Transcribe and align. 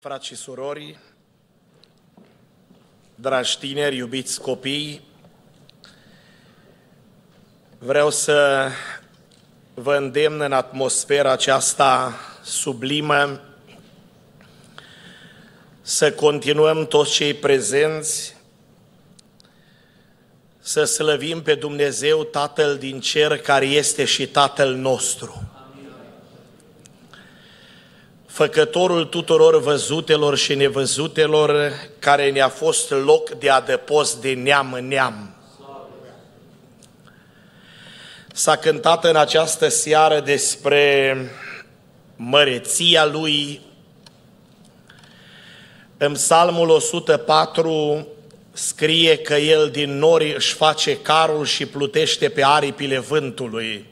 Frați 0.00 0.26
și 0.26 0.34
surori, 0.34 0.98
dragi 3.14 3.58
tineri, 3.58 3.96
iubiți 3.96 4.40
copii, 4.40 5.00
vreau 7.78 8.10
să 8.10 8.68
vă 9.74 9.96
îndemn 9.96 10.40
în 10.40 10.52
atmosfera 10.52 11.32
aceasta 11.32 12.14
sublimă 12.42 13.40
să 15.80 16.12
continuăm 16.12 16.86
toți 16.86 17.12
cei 17.12 17.34
prezenți 17.34 18.36
să 20.58 20.84
slăvim 20.84 21.42
pe 21.42 21.54
Dumnezeu 21.54 22.24
Tatăl 22.24 22.76
din 22.76 23.00
cer 23.00 23.38
care 23.38 23.66
este 23.66 24.04
și 24.04 24.26
Tatăl 24.28 24.74
nostru 24.74 25.57
făcătorul 28.38 29.04
tuturor 29.04 29.60
văzutelor 29.60 30.36
și 30.36 30.54
nevăzutelor, 30.54 31.72
care 31.98 32.30
ne-a 32.30 32.48
fost 32.48 32.90
loc 32.90 33.30
de 33.30 33.50
adăpost 33.50 34.20
de 34.20 34.32
neam 34.32 34.72
în 34.72 34.88
neam. 34.88 35.34
S-a 38.32 38.56
cântat 38.56 39.04
în 39.04 39.16
această 39.16 39.68
seară 39.68 40.20
despre 40.20 41.16
măreția 42.16 43.06
Lui. 43.06 43.60
În 45.96 46.12
Psalmul 46.12 46.68
104 46.68 48.06
scrie 48.52 49.16
că 49.16 49.34
El 49.34 49.70
din 49.70 49.98
nori 49.98 50.34
își 50.34 50.54
face 50.54 50.96
carul 50.96 51.44
și 51.44 51.66
plutește 51.66 52.28
pe 52.28 52.44
aripile 52.44 52.98
vântului. 52.98 53.86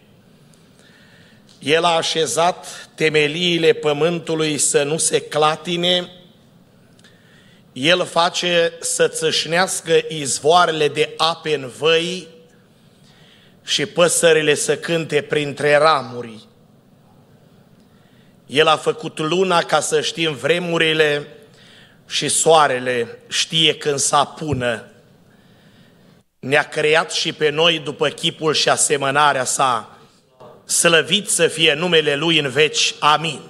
El 1.67 1.85
a 1.85 1.97
așezat 1.97 2.89
temeliile 2.95 3.73
pământului 3.73 4.59
să 4.59 4.83
nu 4.83 4.97
se 4.97 5.21
clatine, 5.21 6.11
El 7.73 8.05
face 8.05 8.73
să 8.81 9.09
țâșnească 9.09 10.01
izvoarele 10.09 10.89
de 10.89 11.15
ape 11.17 11.55
în 11.55 11.69
văi 11.79 12.29
și 13.65 13.87
păsările 13.87 14.55
să 14.55 14.77
cânte 14.77 15.23
printre 15.23 15.77
ramuri. 15.77 16.39
El 18.47 18.67
a 18.67 18.77
făcut 18.77 19.19
luna 19.19 19.63
ca 19.63 19.81
să 19.81 20.01
știm 20.01 20.35
vremurile 20.35 21.29
și 22.09 22.29
soarele 22.29 23.19
știe 23.29 23.77
când 23.77 23.99
să 23.99 24.17
apună. 24.17 24.85
Ne-a 26.39 26.63
creat 26.63 27.13
și 27.13 27.33
pe 27.33 27.49
noi 27.49 27.79
după 27.79 28.09
chipul 28.09 28.55
și 28.55 28.69
asemănarea 28.69 29.45
sa 29.45 29.96
slăvit 30.67 31.29
să 31.29 31.47
fie 31.47 31.75
numele 31.75 32.15
Lui 32.15 32.39
în 32.39 32.49
veci. 32.49 32.95
Amin. 32.99 33.41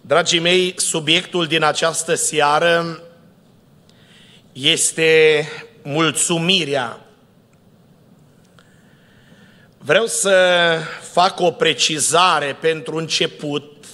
Dragii 0.00 0.38
mei, 0.38 0.74
subiectul 0.76 1.46
din 1.46 1.62
această 1.62 2.14
seară 2.14 3.02
este 4.52 5.46
mulțumirea. 5.82 7.00
Vreau 9.78 10.06
să 10.06 10.78
fac 11.12 11.40
o 11.40 11.50
precizare 11.50 12.56
pentru 12.60 12.96
început, 12.96 13.86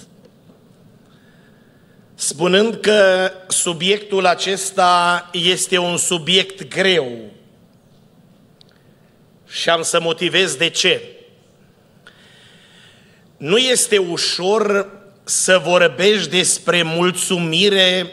spunând 2.15 2.75
că 2.75 3.31
subiectul 3.49 4.27
acesta 4.27 5.29
este 5.33 5.79
un 5.79 5.97
subiect 5.97 6.69
greu 6.69 7.34
și 9.55 9.71
am 9.71 9.83
să 9.83 10.01
motivez 10.01 10.55
de 10.55 10.69
ce. 10.69 11.03
Nu 13.37 13.57
este 13.57 13.99
ușor 13.99 14.91
să 15.25 15.59
vorbești 15.59 16.29
despre 16.29 16.83
mulțumire 16.83 18.11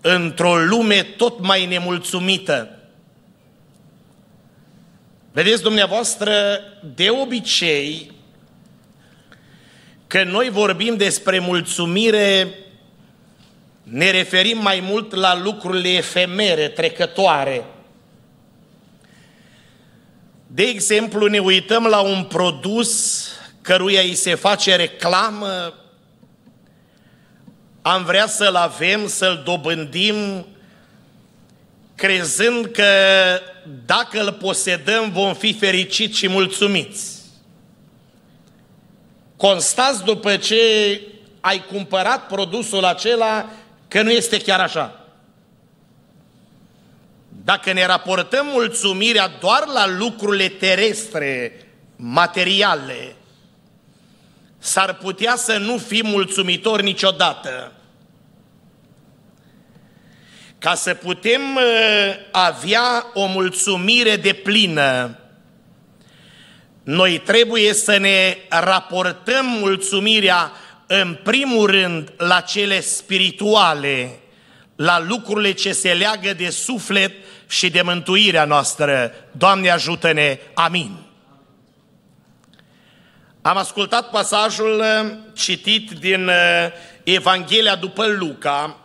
într-o 0.00 0.56
lume 0.56 1.02
tot 1.02 1.40
mai 1.40 1.66
nemulțumită. 1.66 2.78
Vedeți 5.32 5.62
dumneavoastră, 5.62 6.60
de 6.94 7.10
obicei, 7.10 8.12
că 10.06 10.24
noi 10.24 10.50
vorbim 10.50 10.96
despre 10.96 11.38
mulțumire, 11.38 12.48
ne 13.82 14.10
referim 14.10 14.58
mai 14.58 14.80
mult 14.80 15.14
la 15.14 15.40
lucrurile 15.42 15.88
efemere, 15.88 16.68
trecătoare. 16.68 17.64
De 20.54 20.62
exemplu, 20.62 21.26
ne 21.26 21.38
uităm 21.38 21.84
la 21.84 22.00
un 22.00 22.24
produs 22.24 23.22
căruia 23.62 24.00
îi 24.00 24.14
se 24.14 24.34
face 24.34 24.76
reclamă, 24.76 25.74
am 27.82 28.04
vrea 28.04 28.26
să-l 28.26 28.54
avem, 28.54 29.08
să-l 29.08 29.42
dobândim, 29.44 30.46
crezând 31.94 32.66
că 32.66 32.84
dacă 33.86 34.20
îl 34.20 34.32
posedăm 34.32 35.10
vom 35.10 35.34
fi 35.34 35.52
fericiți 35.52 36.18
și 36.18 36.28
mulțumiți. 36.28 37.20
Constați 39.36 40.04
după 40.04 40.36
ce 40.36 40.60
ai 41.40 41.64
cumpărat 41.64 42.26
produsul 42.26 42.84
acela 42.84 43.50
că 43.88 44.02
nu 44.02 44.10
este 44.10 44.40
chiar 44.40 44.60
așa. 44.60 45.01
Dacă 47.44 47.72
ne 47.72 47.86
raportăm 47.86 48.46
mulțumirea 48.46 49.28
doar 49.40 49.66
la 49.66 49.88
lucrurile 49.88 50.48
terestre, 50.48 51.52
materiale, 51.96 53.16
s-ar 54.58 54.94
putea 54.94 55.36
să 55.36 55.56
nu 55.56 55.78
fim 55.78 56.06
mulțumitori 56.06 56.82
niciodată. 56.82 57.72
Ca 60.58 60.74
să 60.74 60.94
putem 60.94 61.40
uh, 61.54 61.62
avea 62.30 63.06
o 63.14 63.26
mulțumire 63.26 64.16
de 64.16 64.32
plină, 64.32 65.18
noi 66.82 67.18
trebuie 67.18 67.74
să 67.74 67.96
ne 67.96 68.36
raportăm 68.48 69.46
mulțumirea 69.46 70.52
în 70.86 71.18
primul 71.22 71.70
rând 71.70 72.12
la 72.16 72.40
cele 72.40 72.80
spirituale, 72.80 74.18
la 74.76 75.00
lucrurile 75.00 75.52
ce 75.52 75.72
se 75.72 75.92
leagă 75.92 76.32
de 76.32 76.50
suflet 76.50 77.12
și 77.52 77.70
de 77.70 77.82
mântuirea 77.82 78.44
noastră. 78.44 79.14
Doamne 79.30 79.70
ajută-ne! 79.70 80.38
Amin! 80.54 80.96
Am 83.42 83.56
ascultat 83.56 84.10
pasajul 84.10 84.78
uh, 84.78 85.12
citit 85.34 85.90
din 85.90 86.28
uh, 86.28 86.34
Evanghelia 87.02 87.74
după 87.74 88.06
Luca, 88.06 88.76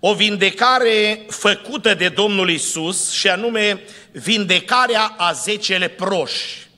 o 0.00 0.14
vindecare 0.14 1.24
făcută 1.28 1.94
de 1.94 2.08
Domnul 2.08 2.50
Isus 2.50 3.10
și 3.10 3.28
anume 3.28 3.80
vindecarea 4.12 5.14
a 5.16 5.32
zece 5.32 5.76
leproși. 5.76 6.68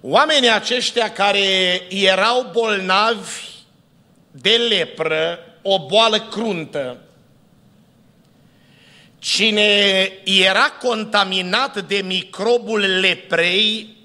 Oamenii 0.00 0.50
aceștia 0.50 1.12
care 1.12 1.46
erau 1.88 2.50
bolnavi 2.52 3.40
de 4.30 4.56
lepră, 4.68 5.38
o 5.62 5.86
boală 5.86 6.20
cruntă, 6.20 7.03
Cine 9.24 10.12
era 10.24 10.70
contaminat 10.70 11.86
de 11.86 12.02
microbul 12.04 12.80
leprei, 12.80 13.96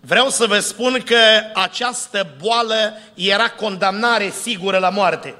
vreau 0.00 0.28
să 0.28 0.46
vă 0.46 0.58
spun 0.58 1.02
că 1.04 1.16
această 1.54 2.34
boală 2.42 2.98
era 3.14 3.50
condamnare 3.50 4.32
sigură 4.42 4.78
la 4.78 4.90
moarte. 4.90 5.34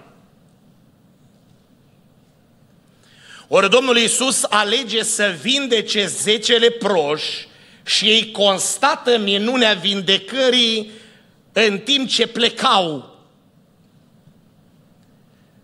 Ori 3.49 3.71
Domnul 3.71 3.97
Iisus 3.97 4.45
alege 4.49 5.03
să 5.03 5.35
vindece 5.41 6.07
zece 6.07 6.57
leproși 6.57 7.49
și 7.83 8.05
ei 8.05 8.31
constată 8.31 9.19
minunea 9.19 9.73
vindecării 9.73 10.91
în 11.53 11.79
timp 11.79 12.09
ce 12.09 12.27
plecau 12.27 13.14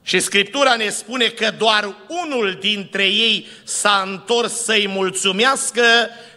și 0.02 0.20
Scriptura 0.20 0.74
ne 0.74 0.88
spune 0.88 1.26
că 1.26 1.50
doar 1.58 1.94
unul 2.08 2.56
dintre 2.60 3.04
ei 3.04 3.46
s-a 3.64 4.02
întors 4.06 4.52
să-i 4.52 4.88
mulțumească 4.88 5.82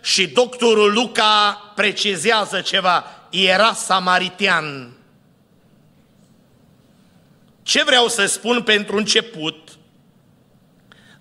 și 0.01 0.27
doctorul 0.27 0.93
Luca 0.93 1.61
precizează 1.75 2.61
ceva, 2.61 3.05
era 3.29 3.73
samaritean. 3.73 4.97
Ce 7.63 7.83
vreau 7.83 8.07
să 8.07 8.25
spun 8.25 8.61
pentru 8.61 8.97
început? 8.97 9.69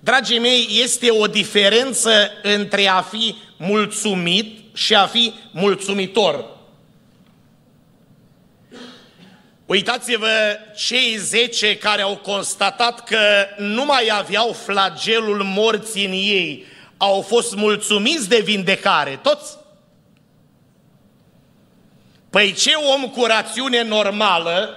Dragii 0.01 0.39
mei, 0.39 0.69
este 0.83 1.11
o 1.11 1.27
diferență 1.27 2.31
între 2.43 2.87
a 2.87 3.01
fi 3.01 3.35
mulțumit 3.57 4.77
și 4.77 4.95
a 4.95 5.07
fi 5.07 5.33
mulțumitor. 5.51 6.61
Uitați-vă 9.67 10.59
cei 10.77 11.17
zece 11.17 11.77
care 11.77 12.03
au 12.03 12.17
constatat 12.17 13.05
că 13.05 13.47
nu 13.59 13.85
mai 13.85 14.11
aveau 14.13 14.53
flagelul 14.53 15.43
morții 15.43 16.07
în 16.07 16.13
ei, 16.13 16.65
au 16.97 17.21
fost 17.21 17.55
mulțumiți 17.55 18.29
de 18.29 18.41
vindecare, 18.41 19.19
toți. 19.23 19.57
Păi 22.31 22.53
ce 22.53 22.71
om 22.75 23.09
cu 23.09 23.25
rațiune 23.25 23.83
normală 23.83 24.77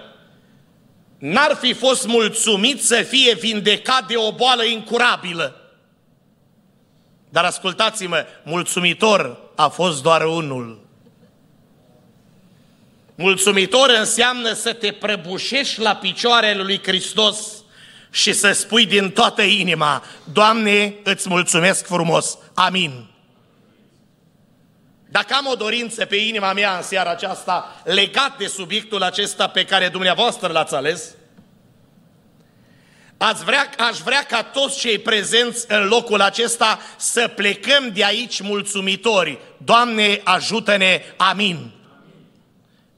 n-ar 1.17 1.57
fi 1.61 1.73
fost 1.73 2.07
mulțumit 2.07 2.83
să 2.83 3.01
fie 3.01 3.33
vindecat 3.33 4.07
de 4.07 4.17
o 4.17 4.31
boală 4.31 4.63
incurabilă. 4.63 5.55
Dar 7.29 7.43
ascultați-mă, 7.43 8.25
mulțumitor 8.43 9.39
a 9.55 9.67
fost 9.67 10.01
doar 10.01 10.25
unul. 10.25 10.84
Mulțumitor 13.15 13.89
înseamnă 13.89 14.53
să 14.53 14.73
te 14.73 14.91
prăbușești 14.91 15.79
la 15.79 15.95
picioarele 15.95 16.61
lui 16.61 16.81
Hristos 16.83 17.37
și 18.11 18.33
să 18.33 18.51
spui 18.51 18.85
din 18.85 19.11
toată 19.11 19.41
inima, 19.41 20.03
Doamne, 20.23 20.95
îți 21.03 21.29
mulțumesc 21.29 21.85
frumos. 21.85 22.37
Amin. 22.53 23.09
Dacă 25.09 25.33
am 25.33 25.45
o 25.45 25.55
dorință 25.55 26.05
pe 26.05 26.15
inima 26.15 26.53
mea 26.53 26.75
în 26.75 26.81
seara 26.81 27.09
aceasta 27.09 27.81
legat 27.83 28.37
de 28.37 28.47
subiectul 28.47 29.03
acesta 29.03 29.47
pe 29.47 29.65
care 29.65 29.87
dumneavoastră 29.87 30.47
l-ați 30.47 30.75
ales, 30.75 31.15
Ați 33.17 33.43
vrea, 33.43 33.69
aș 33.77 33.97
vrea 33.97 34.23
ca 34.23 34.43
toți 34.43 34.79
cei 34.79 34.99
prezenți 34.99 35.65
în 35.67 35.87
locul 35.87 36.21
acesta 36.21 36.79
să 36.97 37.27
plecăm 37.35 37.91
de 37.93 38.03
aici 38.03 38.41
mulțumitori. 38.41 39.39
Doamne, 39.57 40.21
ajută-ne, 40.23 41.01
amin. 41.17 41.74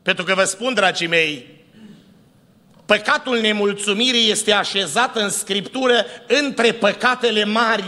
Pentru 0.08 0.26
că 0.26 0.34
vă 0.34 0.44
spun, 0.44 0.74
dragii 0.74 1.08
mei, 1.08 1.46
păcatul 2.86 3.40
nemulțumirii 3.40 4.30
este 4.30 4.52
așezat 4.52 5.16
în 5.16 5.30
Scriptură 5.30 6.06
între 6.28 6.72
păcatele 6.72 7.44
mari. 7.44 7.84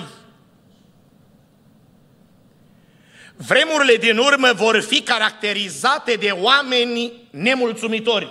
Vremurile 3.36 3.96
din 3.96 4.18
urmă 4.18 4.52
vor 4.56 4.82
fi 4.82 5.02
caracterizate 5.02 6.14
de 6.14 6.30
oameni 6.32 7.12
nemulțumitori. 7.30 8.30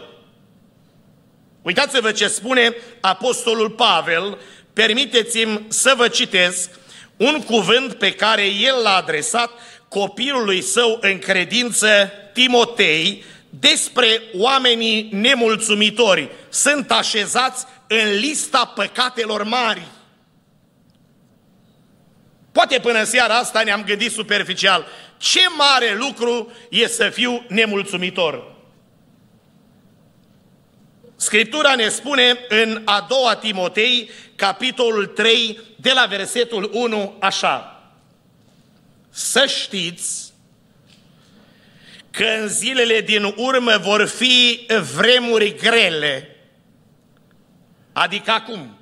Uitați-vă 1.63 2.13
ce 2.13 2.29
spune 2.29 2.75
Apostolul 3.01 3.71
Pavel, 3.71 4.39
permiteți-mi 4.73 5.65
să 5.69 5.95
vă 5.97 6.09
citesc 6.09 6.71
un 7.17 7.43
cuvânt 7.43 7.95
pe 7.95 8.13
care 8.13 8.47
el 8.47 8.83
l-a 8.83 8.97
adresat 8.97 9.51
copilului 9.89 10.63
său 10.63 10.99
în 11.01 11.19
credință, 11.19 12.13
Timotei, 12.33 13.25
despre 13.51 14.23
oamenii 14.35 15.09
nemulțumitori. 15.13 16.31
Sunt 16.49 16.91
așezați 16.91 17.65
în 17.87 18.19
lista 18.19 18.73
păcatelor 18.75 19.43
mari. 19.43 19.83
Poate 22.53 22.79
până 22.79 23.05
seara 23.05 23.35
asta 23.35 23.63
ne-am 23.63 23.85
gândit 23.85 24.13
superficial. 24.13 24.87
Ce 25.17 25.41
mare 25.57 25.97
lucru 25.97 26.53
e 26.71 26.87
să 26.87 27.09
fiu 27.09 27.45
nemulțumitor? 27.49 28.57
Scriptura 31.17 31.75
ne 31.75 31.89
spune 31.89 32.39
în 32.49 32.83
a 32.85 33.07
doua 33.09 33.37
Timotei, 33.37 34.11
capitolul 34.37 35.07
3, 35.07 35.61
de 35.77 35.93
la 35.93 36.07
versetul 36.09 36.71
1, 36.73 37.17
așa. 37.21 37.83
Să 39.11 39.47
știți 39.47 40.28
că 42.19 42.25
în 42.41 42.49
zilele 42.49 43.01
din 43.01 43.35
urmă 43.37 43.77
vor 43.77 44.07
fi 44.07 44.67
vremuri 44.97 45.55
grele. 45.57 46.37
Adică 47.93 48.31
acum. 48.31 48.79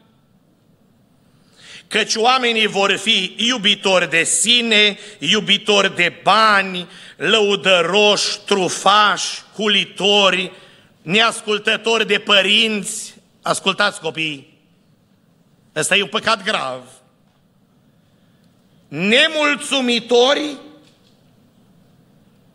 Căci 1.88 2.14
oamenii 2.14 2.66
vor 2.66 2.96
fi 2.96 3.34
iubitori 3.36 4.10
de 4.10 4.24
sine, 4.24 4.98
iubitori 5.18 5.96
de 5.96 6.20
bani, 6.22 6.88
lăudăroși, 7.16 8.38
trufași, 8.46 9.42
hulitori, 9.54 10.52
neascultători 11.02 12.06
de 12.06 12.18
părinți, 12.18 13.14
ascultați 13.42 14.00
copii, 14.00 14.58
ăsta 15.74 15.96
e 15.96 16.02
un 16.02 16.08
păcat 16.08 16.42
grav, 16.42 16.82
nemulțumitori, 18.88 20.56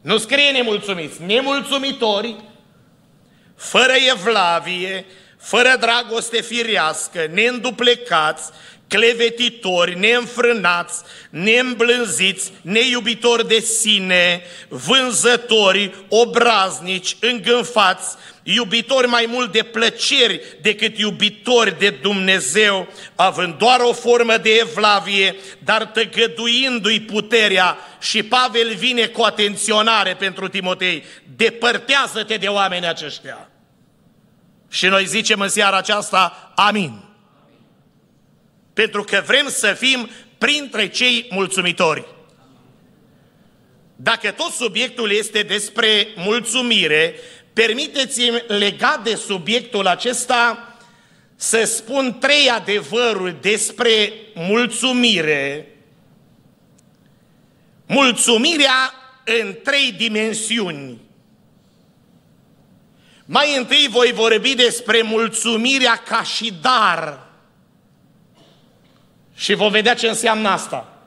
nu 0.01 0.17
scrie 0.17 0.51
nemulțumiți, 0.51 1.23
nemulțumitori, 1.23 2.35
fără 3.55 3.93
evlavie, 4.11 5.05
fără 5.37 5.75
dragoste 5.79 6.41
firească, 6.41 7.27
neînduplecați, 7.31 8.51
clevetitori, 8.91 9.99
neînfrânați, 9.99 11.01
neîmblânziți, 11.29 12.51
neiubitori 12.61 13.47
de 13.47 13.59
sine, 13.59 14.41
vânzători, 14.69 15.93
obraznici, 16.09 17.15
îngânfați, 17.19 18.15
iubitori 18.43 19.07
mai 19.07 19.25
mult 19.27 19.51
de 19.51 19.63
plăceri 19.63 20.41
decât 20.61 20.97
iubitori 20.97 21.79
de 21.79 21.89
Dumnezeu, 21.89 22.87
având 23.15 23.57
doar 23.57 23.79
o 23.79 23.93
formă 23.93 24.37
de 24.37 24.49
evlavie, 24.49 25.35
dar 25.63 25.85
tăgăduindu-i 25.85 27.01
puterea. 27.01 27.77
Și 27.99 28.23
Pavel 28.23 28.75
vine 28.75 29.05
cu 29.05 29.21
atenționare 29.21 30.15
pentru 30.15 30.47
Timotei, 30.47 31.03
depărtează-te 31.35 32.35
de 32.37 32.47
oamenii 32.47 32.87
aceștia. 32.87 33.49
Și 34.69 34.85
noi 34.85 35.05
zicem 35.05 35.39
în 35.39 35.49
seara 35.49 35.77
aceasta, 35.77 36.51
amin. 36.55 37.10
Pentru 38.73 39.03
că 39.03 39.23
vrem 39.25 39.49
să 39.49 39.73
fim 39.73 40.09
printre 40.37 40.89
cei 40.89 41.27
mulțumitori. 41.29 42.05
Dacă 43.95 44.31
tot 44.31 44.51
subiectul 44.51 45.11
este 45.11 45.41
despre 45.41 46.07
mulțumire, 46.15 47.15
Permiteți-mi, 47.53 48.43
legat 48.47 49.03
de 49.03 49.15
subiectul 49.15 49.87
acesta, 49.87 50.75
să 51.35 51.63
spun 51.63 52.17
trei 52.19 52.49
adevăruri 52.49 53.41
despre 53.41 54.13
mulțumire. 54.33 55.67
Mulțumirea 57.87 58.93
în 59.25 59.55
trei 59.63 59.91
dimensiuni. 59.91 61.01
Mai 63.25 63.57
întâi 63.57 63.87
voi 63.89 64.11
vorbi 64.11 64.55
despre 64.55 65.01
mulțumirea 65.01 65.95
ca 65.95 66.23
și 66.23 66.53
dar. 66.61 67.29
Și 69.41 69.53
vom 69.53 69.71
vedea 69.71 69.93
ce 69.93 70.07
înseamnă 70.07 70.49
asta. 70.49 70.97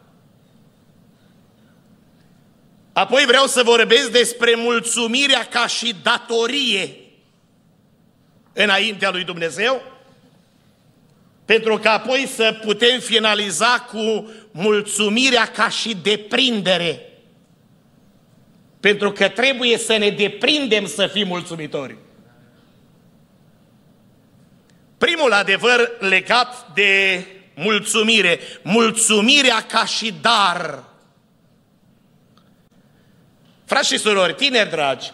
Apoi 2.93 3.25
vreau 3.27 3.47
să 3.47 3.63
vorbesc 3.63 4.11
despre 4.11 4.55
mulțumirea 4.57 5.45
ca 5.45 5.67
și 5.67 5.95
datorie 6.03 6.97
înaintea 8.53 9.11
lui 9.11 9.25
Dumnezeu, 9.25 9.83
pentru 11.45 11.79
că 11.79 11.89
apoi 11.89 12.27
să 12.35 12.59
putem 12.65 13.01
finaliza 13.01 13.87
cu 13.93 14.31
mulțumirea 14.51 15.47
ca 15.47 15.69
și 15.69 15.97
deprindere. 16.03 17.09
Pentru 18.81 19.13
că 19.13 19.29
trebuie 19.29 19.79
să 19.79 19.97
ne 19.97 20.11
deprindem 20.11 20.87
să 20.87 21.07
fim 21.07 21.27
mulțumitori. 21.27 21.97
Primul 24.99 25.33
adevăr 25.33 25.91
legat 25.99 26.73
de 26.73 27.25
mulțumire, 27.55 28.41
mulțumirea 28.63 29.61
ca 29.61 29.85
și 29.85 30.15
dar. 30.21 30.85
Frați 33.65 33.93
și 33.93 33.99
surori, 33.99 34.35
tineri 34.35 34.71
dragi, 34.71 35.11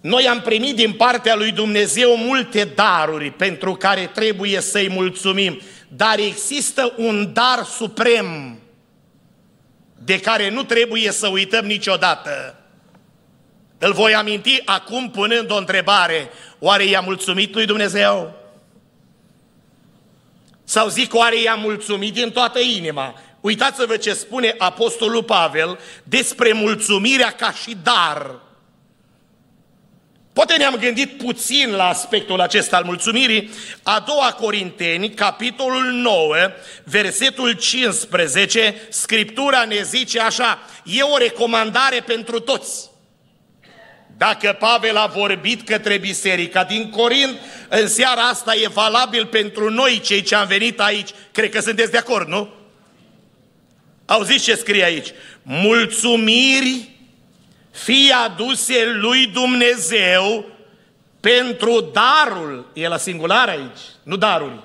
noi 0.00 0.28
am 0.28 0.40
primit 0.40 0.76
din 0.76 0.92
partea 0.92 1.34
lui 1.34 1.52
Dumnezeu 1.52 2.16
multe 2.16 2.64
daruri 2.64 3.30
pentru 3.30 3.74
care 3.74 4.10
trebuie 4.14 4.60
să-i 4.60 4.88
mulțumim, 4.88 5.60
dar 5.88 6.18
există 6.18 6.92
un 6.96 7.32
dar 7.32 7.64
suprem 7.64 8.58
de 10.04 10.20
care 10.20 10.50
nu 10.50 10.62
trebuie 10.62 11.10
să 11.10 11.28
uităm 11.28 11.64
niciodată. 11.64 12.58
Îl 13.78 13.92
voi 13.92 14.14
aminti 14.14 14.62
acum 14.64 15.10
punând 15.10 15.50
o 15.50 15.56
întrebare. 15.56 16.30
Oare 16.58 16.84
i-a 16.84 17.00
mulțumit 17.00 17.54
lui 17.54 17.66
Dumnezeu? 17.66 18.43
Sau 20.64 20.88
zic, 20.88 21.14
oare 21.14 21.40
i-a 21.40 21.54
mulțumit 21.54 22.12
din 22.12 22.30
toată 22.30 22.58
inima? 22.58 23.20
Uitați-vă 23.40 23.96
ce 23.96 24.12
spune 24.12 24.54
Apostolul 24.58 25.22
Pavel 25.22 25.78
despre 26.02 26.52
mulțumirea 26.52 27.30
ca 27.30 27.52
și 27.52 27.76
dar. 27.82 28.40
Poate 30.32 30.56
ne-am 30.56 30.76
gândit 30.76 31.18
puțin 31.18 31.70
la 31.70 31.88
aspectul 31.88 32.40
acesta 32.40 32.76
al 32.76 32.84
mulțumirii. 32.84 33.50
A 33.82 34.04
doua 34.06 34.32
Corinteni, 34.32 35.10
capitolul 35.10 35.84
9, 35.84 36.36
versetul 36.84 37.52
15, 37.52 38.86
Scriptura 38.88 39.64
ne 39.64 39.82
zice 39.82 40.20
așa, 40.20 40.58
e 40.84 41.02
o 41.02 41.16
recomandare 41.16 42.00
pentru 42.00 42.40
toți. 42.40 42.90
Dacă 44.16 44.56
Pavel 44.58 44.96
a 44.96 45.06
vorbit 45.06 45.66
către 45.66 45.98
biserica 45.98 46.64
din 46.64 46.90
Corint, 46.90 47.38
în 47.68 47.88
seara 47.88 48.22
asta 48.22 48.54
e 48.54 48.68
valabil 48.68 49.26
pentru 49.26 49.70
noi 49.70 50.00
cei 50.00 50.22
ce 50.22 50.34
am 50.34 50.46
venit 50.46 50.80
aici. 50.80 51.10
Cred 51.32 51.50
că 51.50 51.60
sunteți 51.60 51.90
de 51.90 51.98
acord, 51.98 52.28
nu? 52.28 52.48
Auziți 54.06 54.44
ce 54.44 54.54
scrie 54.54 54.84
aici? 54.84 55.08
Mulțumiri 55.42 56.88
fie 57.70 58.12
aduse 58.12 58.84
lui 58.84 59.26
Dumnezeu 59.26 60.46
pentru 61.20 61.80
darul, 61.92 62.70
e 62.72 62.88
la 62.88 62.96
singular 62.96 63.48
aici, 63.48 63.80
nu 64.02 64.16
daruri, 64.16 64.62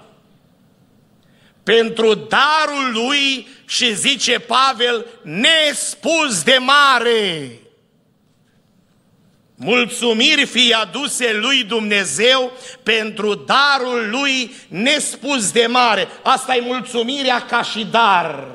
pentru 1.63 2.13
darul 2.13 2.91
lui 2.91 3.47
și 3.67 3.95
zice 3.95 4.39
Pavel, 4.39 5.05
nespus 5.21 6.43
de 6.43 6.57
mare. 6.59 7.51
Mulțumiri 9.61 10.45
fie 10.45 10.75
aduse 10.75 11.33
lui 11.33 11.63
Dumnezeu 11.63 12.51
pentru 12.83 13.33
darul 13.33 14.09
lui 14.09 14.55
nespus 14.67 15.51
de 15.51 15.65
mare. 15.65 16.07
Asta 16.23 16.55
e 16.55 16.61
mulțumirea 16.61 17.45
ca 17.45 17.63
și 17.63 17.85
dar. 17.85 18.45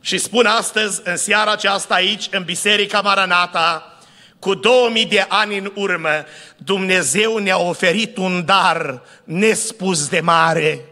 Și 0.00 0.18
spun 0.18 0.46
astăzi, 0.46 1.00
în 1.04 1.16
seara 1.16 1.52
aceasta 1.52 1.94
aici, 1.94 2.28
în 2.30 2.42
Biserica 2.42 3.00
Maranata, 3.00 3.98
cu 4.38 4.54
2000 4.54 5.06
de 5.06 5.26
ani 5.28 5.58
în 5.58 5.72
urmă, 5.74 6.24
Dumnezeu 6.56 7.36
ne-a 7.36 7.58
oferit 7.58 8.16
un 8.16 8.44
dar 8.44 9.02
nespus 9.24 10.08
de 10.08 10.20
mare, 10.20 10.84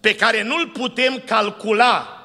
pe 0.00 0.14
care 0.14 0.42
nu-l 0.42 0.68
putem 0.68 1.22
calcula 1.26 2.19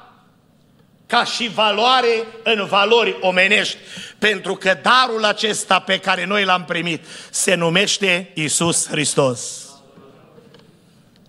ca 1.06 1.24
și 1.24 1.50
valoare 1.54 2.26
în 2.42 2.66
valori 2.66 3.16
omenești, 3.20 3.76
pentru 4.18 4.54
că 4.54 4.78
darul 4.82 5.24
acesta 5.24 5.78
pe 5.78 5.98
care 5.98 6.24
noi 6.24 6.44
l-am 6.44 6.64
primit 6.64 7.04
se 7.30 7.54
numește 7.54 8.30
Isus 8.34 8.88
Hristos. 8.88 9.64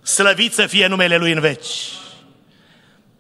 Slăvit 0.03 0.53
să 0.53 0.65
fie 0.65 0.87
numele 0.87 1.17
Lui 1.17 1.31
în 1.31 1.39
veci. 1.39 1.67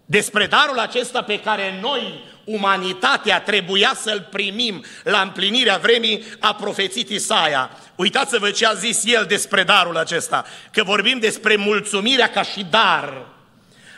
Despre 0.05 0.45
darul 0.45 0.79
acesta 0.79 1.21
pe 1.21 1.39
care 1.39 1.79
noi, 1.81 2.23
umanitatea, 2.43 3.41
trebuia 3.41 3.93
să-l 4.01 4.27
primim 4.31 4.85
la 5.03 5.21
împlinirea 5.21 5.77
vremii, 5.77 6.23
a 6.39 6.53
profețit 6.53 7.09
Isaia. 7.09 7.69
Uitați-vă 7.95 8.51
ce 8.51 8.65
a 8.65 8.73
zis 8.73 9.05
el 9.05 9.25
despre 9.27 9.63
darul 9.63 9.97
acesta, 9.97 10.45
că 10.71 10.83
vorbim 10.83 11.19
despre 11.19 11.55
mulțumirea 11.55 12.29
ca 12.29 12.43
și 12.43 12.65
dar. 12.69 13.25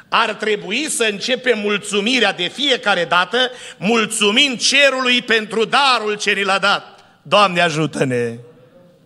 Ar 0.09 0.33
trebui 0.33 0.89
să 0.89 1.03
începem 1.03 1.59
mulțumirea 1.59 2.33
de 2.33 2.47
fiecare 2.47 3.05
dată, 3.05 3.51
mulțumind 3.77 4.59
cerului 4.59 5.21
pentru 5.21 5.65
darul 5.65 6.17
ce 6.17 6.31
ni 6.31 6.43
l-a 6.43 6.59
dat. 6.59 6.99
Doamne 7.21 7.61
ajută-ne! 7.61 8.37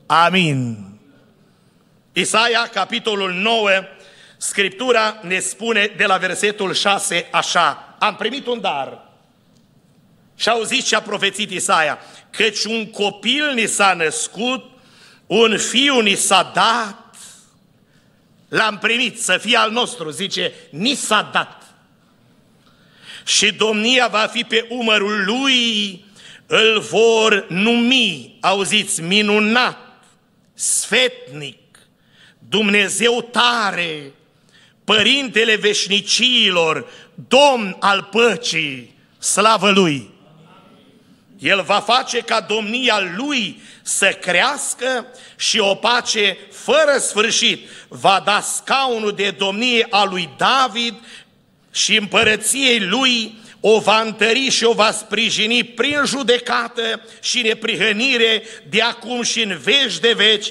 Amin! 0.05 0.77
Isaia, 2.13 2.69
capitolul 2.73 3.31
9, 3.31 3.69
Scriptura 4.37 5.19
ne 5.21 5.39
spune 5.39 5.93
de 5.97 6.05
la 6.05 6.17
versetul 6.17 6.73
6 6.73 7.27
așa, 7.31 7.95
am 7.99 8.15
primit 8.15 8.45
un 8.45 8.61
dar. 8.61 9.01
Și 10.35 10.49
auziți 10.49 10.87
ce 10.87 10.95
a 10.95 11.01
profețit 11.01 11.51
Isaia, 11.51 11.99
căci 12.29 12.63
un 12.63 12.89
copil 12.89 13.51
ni 13.53 13.65
s-a 13.65 13.93
născut, 13.93 14.63
un 15.27 15.57
fiu 15.57 15.99
ni 15.99 16.15
s-a 16.15 16.51
dat, 16.53 17.02
l-am 18.53 18.77
primit 18.77 19.21
să 19.21 19.37
fie 19.37 19.57
al 19.57 19.71
nostru, 19.71 20.09
zice, 20.09 20.53
ni 20.69 20.93
s-a 20.93 21.29
dat. 21.33 21.75
Și 23.25 23.51
domnia 23.51 24.07
va 24.07 24.29
fi 24.31 24.43
pe 24.43 24.65
umărul 24.69 25.23
lui, 25.25 26.05
îl 26.45 26.79
vor 26.79 27.45
numi, 27.49 28.37
auziți, 28.41 29.01
minunat, 29.01 30.03
sfetnic, 30.53 31.57
Dumnezeu 32.49 33.21
tare, 33.21 34.13
Părintele 34.83 35.55
veșniciilor, 35.55 36.85
Domn 37.27 37.75
al 37.79 38.07
păcii, 38.11 38.95
slavă 39.17 39.71
Lui! 39.71 40.09
El 41.39 41.61
va 41.61 41.79
face 41.79 42.19
ca 42.19 42.41
domnia 42.41 43.13
Lui 43.15 43.61
să 43.83 44.07
crească 44.21 45.05
și 45.35 45.59
o 45.59 45.75
pace 45.75 46.37
fără 46.51 46.97
sfârșit. 46.99 47.69
Va 47.87 48.21
da 48.25 48.41
scaunul 48.41 49.11
de 49.15 49.35
domnie 49.37 49.87
a 49.89 50.03
lui 50.03 50.29
David 50.37 50.93
și 51.71 51.97
împărăției 51.97 52.79
Lui 52.79 53.41
o 53.65 53.79
va 53.79 54.01
întări 54.01 54.49
și 54.49 54.63
o 54.63 54.73
va 54.73 54.91
sprijini 54.91 55.63
prin 55.63 56.01
judecată 56.05 57.01
și 57.21 57.41
neprihănire 57.41 58.43
de 58.69 58.81
acum 58.81 59.21
și 59.21 59.41
în 59.41 59.57
veci 59.63 59.99
de 59.99 60.13
veci. 60.15 60.47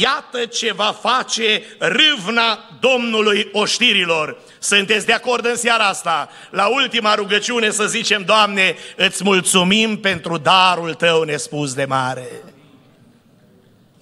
Iată 0.00 0.44
ce 0.44 0.72
va 0.72 0.98
face 1.00 1.62
râvna 1.78 2.68
Domnului 2.80 3.48
oștirilor. 3.52 4.40
Sunteți 4.58 5.06
de 5.06 5.12
acord 5.12 5.44
în 5.44 5.56
seara 5.56 5.84
asta? 5.84 6.30
La 6.50 6.66
ultima 6.66 7.14
rugăciune 7.14 7.70
să 7.70 7.86
zicem, 7.86 8.22
Doamne, 8.26 8.76
îți 8.96 9.24
mulțumim 9.24 9.98
pentru 9.98 10.36
darul 10.36 10.94
Tău 10.94 11.22
nespus 11.22 11.74
de 11.74 11.84
mare. 11.84 12.28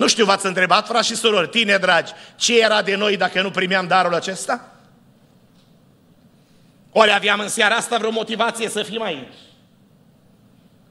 Nu 0.00 0.08
știu, 0.08 0.24
v-ați 0.24 0.46
întrebat, 0.46 0.86
frați 0.86 1.08
și 1.08 1.14
surori, 1.14 1.48
tine 1.48 1.76
dragi, 1.76 2.12
ce 2.36 2.60
era 2.60 2.82
de 2.82 2.94
noi 2.94 3.16
dacă 3.16 3.42
nu 3.42 3.50
primeam 3.50 3.86
darul 3.86 4.14
acesta? 4.14 4.72
Ori 6.92 7.12
aveam 7.12 7.40
în 7.40 7.48
seara 7.48 7.74
asta 7.74 7.98
vreo 7.98 8.10
motivație 8.10 8.68
să 8.68 8.82
fim 8.82 9.02
aici. 9.02 9.32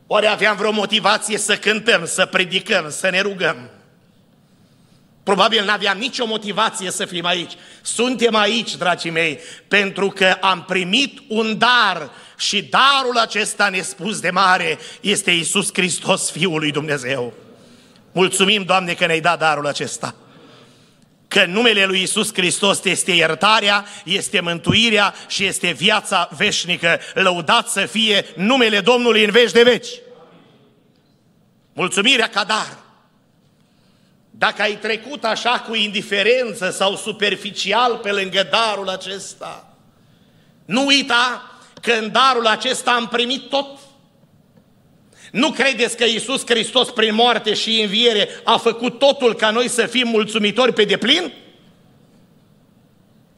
Ori 0.07 0.27
aveam 0.27 0.55
vreo 0.55 0.71
motivație 0.71 1.37
să 1.37 1.57
cântăm, 1.57 2.05
să 2.05 2.25
predicăm, 2.25 2.89
să 2.89 3.09
ne 3.09 3.21
rugăm. 3.21 3.69
Probabil 5.23 5.65
n-aveam 5.65 5.97
nicio 5.97 6.25
motivație 6.25 6.91
să 6.91 7.05
fim 7.05 7.25
aici. 7.25 7.53
Suntem 7.81 8.35
aici, 8.35 8.75
dragii 8.75 9.11
mei, 9.11 9.39
pentru 9.67 10.09
că 10.09 10.37
am 10.41 10.63
primit 10.63 11.19
un 11.27 11.57
dar 11.57 12.09
și 12.37 12.61
darul 12.61 13.17
acesta 13.17 13.69
nespus 13.69 14.19
de 14.19 14.29
mare 14.29 14.77
este 15.01 15.31
Isus 15.31 15.69
Hristos, 15.73 16.31
Fiul 16.31 16.59
lui 16.59 16.71
Dumnezeu. 16.71 17.33
Mulțumim, 18.19 18.63
Doamne, 18.63 18.93
că 18.93 19.05
ne-ai 19.05 19.19
dat 19.19 19.39
darul 19.39 19.67
acesta 19.67 20.15
că 21.27 21.45
numele 21.45 21.85
lui 21.85 22.01
Isus 22.01 22.33
Hristos 22.33 22.83
este 22.83 23.11
iertarea, 23.11 23.85
este 24.05 24.39
mântuirea 24.39 25.13
și 25.27 25.45
este 25.45 25.71
viața 25.71 26.29
veșnică. 26.37 26.99
Lăudat 27.13 27.67
să 27.67 27.85
fie 27.85 28.25
numele 28.35 28.79
Domnului 28.79 29.23
în 29.23 29.31
veci 29.31 29.51
de 29.51 29.63
veci. 29.63 29.87
Mulțumirea 31.73 32.29
ca 32.29 32.43
dar. 32.43 32.77
Dacă 34.29 34.61
ai 34.61 34.77
trecut 34.77 35.23
așa 35.23 35.59
cu 35.67 35.75
indiferență 35.75 36.69
sau 36.69 36.95
superficial 36.95 37.97
pe 37.97 38.11
lângă 38.11 38.47
darul 38.51 38.89
acesta, 38.89 39.77
nu 40.65 40.85
uita 40.85 41.51
că 41.81 41.91
în 41.91 42.11
darul 42.11 42.47
acesta 42.47 42.91
am 42.91 43.07
primit 43.07 43.49
tot 43.49 43.79
nu 45.31 45.51
credeți 45.51 45.97
că 45.97 46.03
Iisus 46.05 46.41
Hristos 46.45 46.89
prin 46.89 47.15
moarte 47.15 47.53
și 47.53 47.81
înviere 47.81 48.29
a 48.43 48.57
făcut 48.57 48.99
totul 48.99 49.35
ca 49.35 49.49
noi 49.49 49.67
să 49.67 49.85
fim 49.85 50.07
mulțumitori 50.07 50.73
pe 50.73 50.83
deplin? 50.83 51.33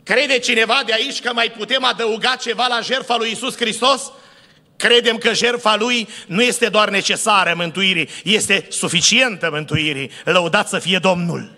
Crede 0.04 0.40
cineva 0.40 0.82
de 0.86 0.94
aici 0.94 1.20
că 1.20 1.34
mai 1.34 1.52
putem 1.58 1.84
adăuga 1.84 2.36
ceva 2.42 2.66
la 2.70 2.80
jertfa 2.80 3.18
lui 3.18 3.30
Iisus 3.30 3.56
Hristos? 3.56 4.12
Credem 4.76 5.18
că 5.18 5.34
jertfa 5.34 5.76
Lui 5.76 6.08
nu 6.28 6.42
este 6.42 6.70
doar 6.70 6.90
necesară 6.90 7.54
mântuirii, 7.56 8.10
este 8.24 8.66
suficientă 8.70 9.50
mântuirii. 9.52 10.12
Lăudat 10.24 10.68
să 10.68 10.80
fie 10.80 10.98
Domnul! 10.98 11.52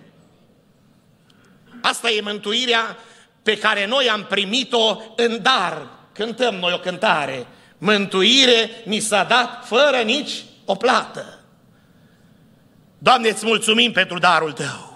Asta 1.82 2.12
e 2.12 2.22
mântuirea 2.22 2.98
pe 3.44 3.58
care 3.58 3.86
noi 3.86 4.10
am 4.10 4.26
primit-o 4.30 5.02
în 5.16 5.40
dar. 5.42 5.88
Cântăm 6.14 6.56
noi 6.56 6.74
o 6.74 6.80
cântare 6.80 7.48
mântuire 7.78 8.70
ni 8.86 9.00
s-a 9.00 9.24
dat 9.24 9.66
fără 9.66 9.98
nici 10.06 10.32
o 10.66 10.76
plată. 10.76 11.40
Doamne, 12.98 13.30
îți 13.30 13.46
mulțumim 13.46 13.92
pentru 13.92 14.20
darul 14.20 14.52
Tău. 14.52 14.94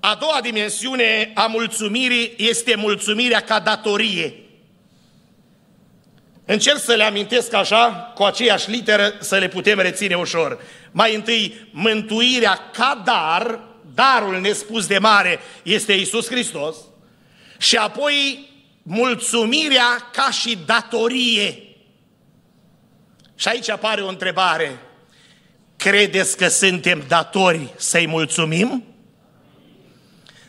A 0.00 0.16
doua 0.20 0.38
dimensiune 0.42 1.32
a 1.34 1.46
mulțumirii 1.46 2.34
este 2.36 2.74
mulțumirea 2.74 3.40
ca 3.40 3.58
datorie. 3.58 4.34
Încerc 6.44 6.78
să 6.78 6.94
le 6.94 7.04
amintesc 7.04 7.52
așa, 7.52 8.12
cu 8.14 8.22
aceeași 8.22 8.70
literă, 8.70 9.12
să 9.18 9.36
le 9.36 9.48
putem 9.48 9.78
reține 9.78 10.14
ușor. 10.14 10.58
Mai 10.90 11.14
întâi, 11.14 11.68
mântuirea 11.70 12.70
ca 12.72 13.02
dar, 13.04 13.60
darul 13.94 14.40
nespus 14.40 14.86
de 14.86 14.98
mare 14.98 15.38
este 15.62 15.92
Isus 15.92 16.26
Hristos, 16.26 16.76
și 17.58 17.76
apoi 17.76 18.49
mulțumirea 18.82 20.08
ca 20.12 20.30
și 20.30 20.58
datorie. 20.66 21.62
Și 23.34 23.48
aici 23.48 23.68
apare 23.68 24.00
o 24.00 24.08
întrebare. 24.08 24.78
Credeți 25.76 26.36
că 26.36 26.48
suntem 26.48 27.04
datori 27.08 27.74
să-i 27.76 28.06
mulțumim? 28.06 28.84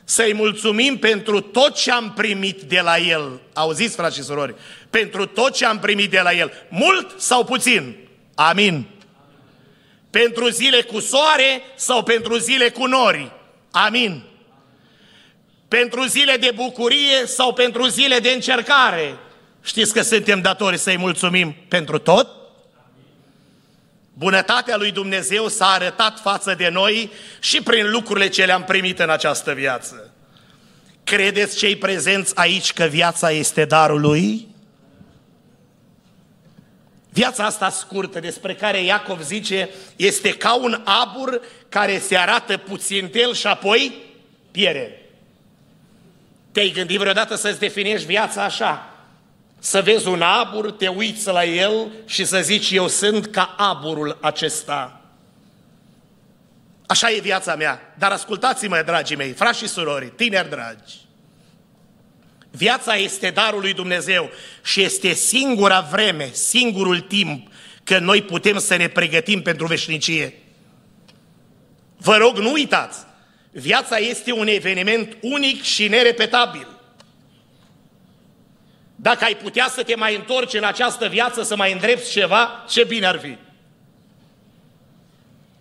Să-i 0.03 0.33
mulțumim 0.33 0.97
pentru 0.97 1.39
tot 1.39 1.75
ce 1.75 1.91
am 1.91 2.13
primit 2.13 2.61
de 2.61 2.79
la 2.79 2.97
El. 2.97 3.41
Auziți, 3.53 3.95
frați 3.95 4.15
și 4.15 4.23
surori? 4.23 4.55
Pentru 4.89 5.25
tot 5.25 5.53
ce 5.53 5.65
am 5.65 5.79
primit 5.79 6.09
de 6.09 6.19
la 6.19 6.33
El. 6.33 6.51
Mult 6.69 7.19
sau 7.19 7.43
puțin? 7.43 7.95
Amin. 8.35 8.85
Pentru 10.09 10.49
zile 10.49 10.81
cu 10.81 10.99
soare 10.99 11.61
sau 11.75 12.03
pentru 12.03 12.37
zile 12.37 12.69
cu 12.69 12.85
nori? 12.85 13.31
Amin. 13.71 14.23
Pentru 15.77 16.05
zile 16.05 16.37
de 16.37 16.51
bucurie 16.55 17.25
sau 17.25 17.53
pentru 17.53 17.87
zile 17.87 18.19
de 18.19 18.29
încercare? 18.29 19.17
Știți 19.61 19.93
că 19.93 20.01
suntem 20.01 20.41
datori 20.41 20.77
să-i 20.77 20.97
mulțumim 20.97 21.55
pentru 21.67 21.97
tot? 21.97 22.27
Bunătatea 24.13 24.77
lui 24.77 24.91
Dumnezeu 24.91 25.47
s-a 25.47 25.65
arătat 25.65 26.19
față 26.19 26.53
de 26.53 26.69
noi 26.69 27.11
și 27.39 27.61
prin 27.61 27.89
lucrurile 27.89 28.27
ce 28.27 28.45
le-am 28.45 28.63
primit 28.63 28.99
în 28.99 29.09
această 29.09 29.53
viață. 29.53 30.13
Credeți 31.03 31.57
cei 31.57 31.75
prezenți 31.75 32.35
aici 32.35 32.73
că 32.73 32.83
viața 32.83 33.31
este 33.31 33.65
darul 33.65 34.01
lui? 34.01 34.47
Viața 37.09 37.45
asta 37.45 37.69
scurtă 37.69 38.19
despre 38.19 38.55
care 38.55 38.83
Iacov 38.83 39.21
zice 39.21 39.69
este 39.95 40.29
ca 40.29 40.55
un 40.55 40.81
abur 40.83 41.41
care 41.69 41.99
se 41.99 42.17
arată 42.17 42.57
puțin 42.57 43.11
el 43.13 43.33
și 43.33 43.47
apoi 43.47 43.93
pierde. 44.51 45.00
Te-ai 46.51 46.69
gândit 46.69 46.99
vreodată 46.99 47.35
să-ți 47.35 47.59
definești 47.59 48.05
viața 48.05 48.43
așa? 48.43 48.95
Să 49.59 49.81
vezi 49.81 50.07
un 50.07 50.21
abur, 50.21 50.71
te 50.71 50.87
uiți 50.87 51.27
la 51.27 51.45
el 51.45 51.91
și 52.05 52.25
să 52.25 52.41
zici, 52.41 52.71
eu 52.71 52.87
sunt 52.87 53.27
ca 53.27 53.55
aburul 53.57 54.17
acesta. 54.21 55.01
Așa 56.85 57.11
e 57.11 57.19
viața 57.19 57.55
mea. 57.55 57.93
Dar 57.97 58.11
ascultați-mă, 58.11 58.81
dragii 58.85 59.15
mei, 59.15 59.31
frați 59.31 59.59
și 59.59 59.67
surori, 59.67 60.13
tineri 60.15 60.49
dragi. 60.49 60.95
Viața 62.51 62.95
este 62.95 63.29
darul 63.29 63.61
lui 63.61 63.73
Dumnezeu 63.73 64.29
și 64.63 64.81
este 64.81 65.13
singura 65.13 65.87
vreme, 65.91 66.29
singurul 66.33 66.99
timp 66.99 67.47
că 67.83 67.99
noi 67.99 68.21
putem 68.21 68.59
să 68.59 68.75
ne 68.75 68.87
pregătim 68.87 69.41
pentru 69.41 69.65
veșnicie. 69.65 70.33
Vă 71.97 72.15
rog, 72.15 72.37
nu 72.37 72.51
uitați, 72.51 72.97
viața 73.51 73.97
este 73.97 74.31
un 74.31 74.47
eveniment 74.47 75.17
unic 75.21 75.63
și 75.63 75.87
nerepetabil. 75.87 76.67
Dacă 78.95 79.23
ai 79.23 79.35
putea 79.35 79.67
să 79.67 79.83
te 79.83 79.95
mai 79.95 80.15
întorci 80.15 80.53
în 80.53 80.63
această 80.63 81.07
viață, 81.07 81.43
să 81.43 81.55
mai 81.55 81.71
îndrepți 81.71 82.11
ceva, 82.11 82.65
ce 82.69 82.83
bine 82.83 83.05
ar 83.05 83.19
fi. 83.19 83.37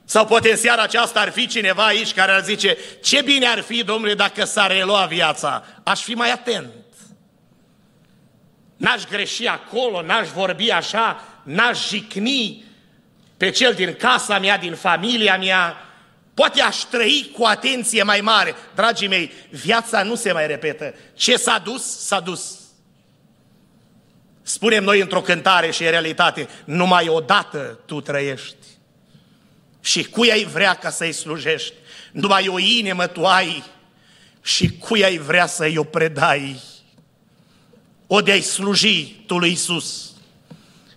Sau 0.05 0.27
poate 0.27 0.51
în 0.51 0.57
seara 0.57 0.83
aceasta 0.83 1.21
ar 1.21 1.31
fi 1.31 1.47
cineva 1.47 1.87
aici 1.87 2.13
care 2.13 2.33
ar 2.33 2.43
zice, 2.43 2.79
ce 3.03 3.23
bine 3.23 3.47
ar 3.47 3.61
fi, 3.61 3.85
domnule, 3.85 4.15
dacă 4.15 4.45
s-ar 4.45 4.71
relua 4.71 5.05
viața. 5.05 5.65
Aș 5.83 6.03
fi 6.03 6.15
mai 6.15 6.31
atent. 6.31 6.71
N-aș 8.77 9.05
greși 9.05 9.47
acolo, 9.47 10.03
n-aș 10.03 10.29
vorbi 10.29 10.71
așa, 10.71 11.25
n-aș 11.43 11.89
jicni 11.89 12.65
pe 13.37 13.51
cel 13.51 13.75
din 13.75 13.95
casa 13.95 14.39
mea, 14.39 14.59
din 14.59 14.75
familia 14.75 15.39
mea, 15.39 15.77
poate 16.35 16.61
aș 16.61 16.77
trăi 16.77 17.31
cu 17.37 17.45
atenție 17.45 18.03
mai 18.03 18.21
mare. 18.21 18.55
Dragii 18.75 19.09
mei, 19.09 19.33
viața 19.51 20.03
nu 20.03 20.15
se 20.15 20.33
mai 20.33 20.47
repetă. 20.47 20.95
Ce 21.15 21.37
s-a 21.37 21.59
dus, 21.65 21.99
s-a 21.99 22.21
dus. 22.21 22.59
Spunem 24.43 24.85
noi 24.85 25.01
într-o 25.01 25.21
cântare 25.21 25.71
și 25.71 25.85
e 25.85 25.91
realitate, 25.91 26.49
numai 26.65 27.09
odată 27.09 27.81
tu 27.87 28.01
trăiești. 28.01 28.57
Și 29.81 30.05
cui 30.05 30.33
ai 30.33 30.45
vrea 30.45 30.75
ca 30.75 30.91
să-i 30.91 31.13
slujești? 31.13 31.73
Numai 32.13 32.49
o 32.49 32.59
inimă 32.59 33.07
tu 33.07 33.27
ai 33.27 33.65
și 34.43 34.71
cui 34.79 35.05
ai 35.05 35.19
vrea 35.19 35.47
să-i 35.47 35.77
o 35.77 35.85
predai? 35.85 36.61
O 38.07 38.21
de-ai 38.21 38.41
sluji 38.41 39.23
tu 39.27 39.39
lui 39.39 39.49
Iisus 39.49 40.11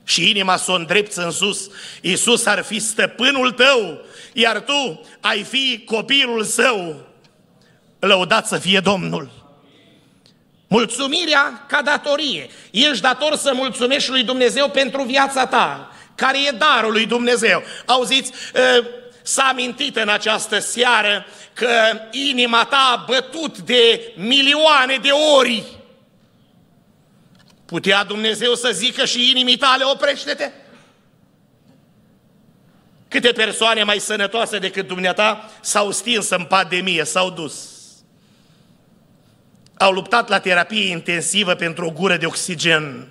și 0.03 0.29
inima 0.29 0.57
să 0.57 0.71
o 0.71 0.75
îndrepți 0.75 1.19
în 1.19 1.31
sus, 1.31 1.69
Iisus 2.01 2.45
ar 2.45 2.63
fi 2.63 2.79
stăpânul 2.79 3.51
tău, 3.51 4.05
iar 4.33 4.59
tu 4.59 5.01
ai 5.19 5.43
fi 5.43 5.83
copilul 5.85 6.43
său. 6.43 7.07
Lăudat 7.99 8.47
să 8.47 8.57
fie 8.57 8.79
Domnul! 8.79 9.43
Mulțumirea 10.67 11.65
ca 11.67 11.81
datorie. 11.81 12.49
Ești 12.71 13.01
dator 13.01 13.35
să 13.35 13.51
mulțumești 13.53 14.09
lui 14.09 14.23
Dumnezeu 14.23 14.69
pentru 14.69 15.03
viața 15.03 15.45
ta, 15.45 15.91
care 16.15 16.37
e 16.47 16.51
darul 16.51 16.91
lui 16.91 17.05
Dumnezeu. 17.05 17.63
Auziți, 17.85 18.31
ă, 18.55 18.83
s-a 19.21 19.43
amintit 19.43 19.95
în 19.95 20.09
această 20.09 20.59
seară 20.59 21.25
că 21.53 21.69
inima 22.11 22.63
ta 22.63 22.91
a 22.91 23.05
bătut 23.07 23.57
de 23.57 24.13
milioane 24.15 24.97
de 25.01 25.09
ori. 25.37 25.63
Putea 27.65 28.03
Dumnezeu 28.03 28.53
să 28.53 28.69
zică 28.73 29.05
și 29.05 29.29
inimii 29.29 29.57
tale, 29.57 29.83
oprește-te? 29.83 30.51
Câte 33.13 33.31
persoane 33.31 33.83
mai 33.83 33.99
sănătoase 33.99 34.57
decât 34.57 34.87
dumneata 34.87 35.49
s-au 35.61 35.91
stins 35.91 36.29
în 36.29 36.43
pandemie, 36.43 37.03
s-au 37.03 37.29
dus 37.29 37.67
au 39.77 39.91
luptat 39.91 40.29
la 40.29 40.39
terapie 40.39 40.89
intensivă 40.89 41.53
pentru 41.53 41.85
o 41.85 41.91
gură 41.91 42.17
de 42.17 42.25
oxigen. 42.25 43.07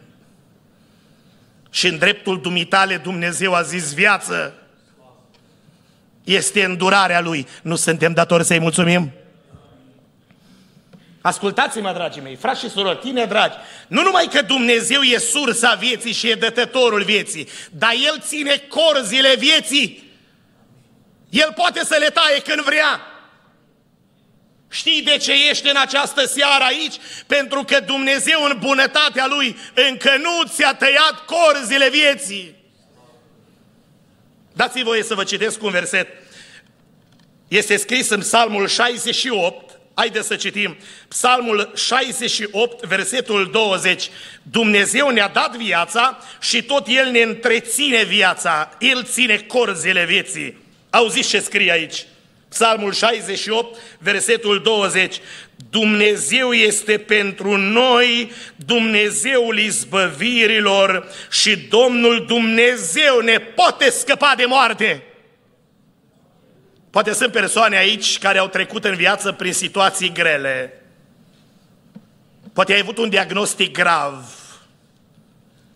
Și 1.70 1.86
în 1.86 1.98
dreptul 1.98 2.40
dumitale 2.40 2.96
Dumnezeu 2.96 3.54
a 3.54 3.62
zis 3.62 3.94
viață. 3.94 4.54
Este 6.24 6.64
îndurarea 6.64 7.20
Lui. 7.20 7.46
Nu 7.62 7.76
suntem 7.76 8.12
datori 8.12 8.44
să-i 8.44 8.58
mulțumim? 8.58 9.12
Ascultați-mă, 11.22 11.92
dragii 11.92 12.22
mei, 12.22 12.34
frați 12.34 12.60
și 12.60 12.70
surori, 12.70 12.98
tine 12.98 13.24
dragi, 13.24 13.56
nu 13.86 14.02
numai 14.02 14.28
că 14.32 14.42
Dumnezeu 14.42 15.00
e 15.00 15.18
sursa 15.18 15.74
vieții 15.74 16.12
și 16.12 16.28
e 16.28 16.34
dătătorul 16.34 17.02
vieții, 17.02 17.48
dar 17.70 17.92
El 18.04 18.20
ține 18.20 18.56
corzile 18.68 19.34
vieții. 19.38 20.10
El 21.30 21.52
poate 21.54 21.84
să 21.84 21.96
le 21.98 22.06
taie 22.06 22.40
când 22.40 22.60
vrea. 22.60 23.00
Știi 24.70 25.02
de 25.02 25.16
ce 25.16 25.32
ești 25.50 25.68
în 25.68 25.76
această 25.76 26.26
seară 26.26 26.64
aici? 26.64 26.94
Pentru 27.26 27.64
că 27.64 27.80
Dumnezeu 27.80 28.44
în 28.44 28.56
bunătatea 28.60 29.26
Lui 29.26 29.56
încă 29.88 30.10
nu 30.16 30.48
ți-a 30.48 30.74
tăiat 30.74 31.24
corzile 31.26 31.88
vieții. 31.88 32.54
Dați-mi 34.52 34.84
voie 34.84 35.02
să 35.02 35.14
vă 35.14 35.24
citesc 35.24 35.62
un 35.62 35.70
verset. 35.70 36.08
Este 37.48 37.76
scris 37.76 38.08
în 38.08 38.20
Psalmul 38.20 38.68
68, 38.68 39.71
haideți 39.94 40.26
să 40.26 40.36
citim, 40.36 40.76
Psalmul 41.08 41.72
68, 41.74 42.84
versetul 42.84 43.50
20. 43.52 44.10
Dumnezeu 44.42 45.08
ne-a 45.08 45.28
dat 45.28 45.56
viața 45.56 46.18
și 46.40 46.62
tot 46.62 46.86
El 46.88 47.10
ne 47.10 47.20
întreține 47.20 48.02
viața, 48.04 48.76
El 48.78 49.04
ține 49.04 49.36
corzile 49.36 50.04
vieții. 50.04 50.58
Auziți 50.90 51.28
ce 51.28 51.40
scrie 51.40 51.72
aici? 51.72 52.06
Psalmul 52.48 52.92
68, 52.92 53.78
versetul 53.98 54.60
20. 54.62 55.16
Dumnezeu 55.70 56.52
este 56.52 56.98
pentru 56.98 57.56
noi 57.56 58.32
Dumnezeul 58.56 59.58
izbăvirilor 59.58 61.08
și 61.30 61.56
Domnul 61.56 62.24
Dumnezeu 62.26 63.20
ne 63.20 63.38
poate 63.38 63.90
scăpa 63.90 64.34
de 64.36 64.44
moarte. 64.44 65.02
Poate 66.92 67.12
sunt 67.12 67.32
persoane 67.32 67.76
aici 67.76 68.18
care 68.18 68.38
au 68.38 68.48
trecut 68.48 68.84
în 68.84 68.94
viață 68.94 69.32
prin 69.32 69.52
situații 69.52 70.12
grele. 70.12 70.82
Poate 72.52 72.72
ai 72.72 72.80
avut 72.80 72.98
un 72.98 73.08
diagnostic 73.08 73.72
grav 73.72 74.24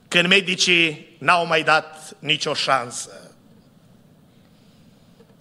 când 0.09 0.29
medicii 0.29 1.17
n-au 1.19 1.47
mai 1.47 1.63
dat 1.63 2.17
nicio 2.19 2.55
șansă. 2.55 3.11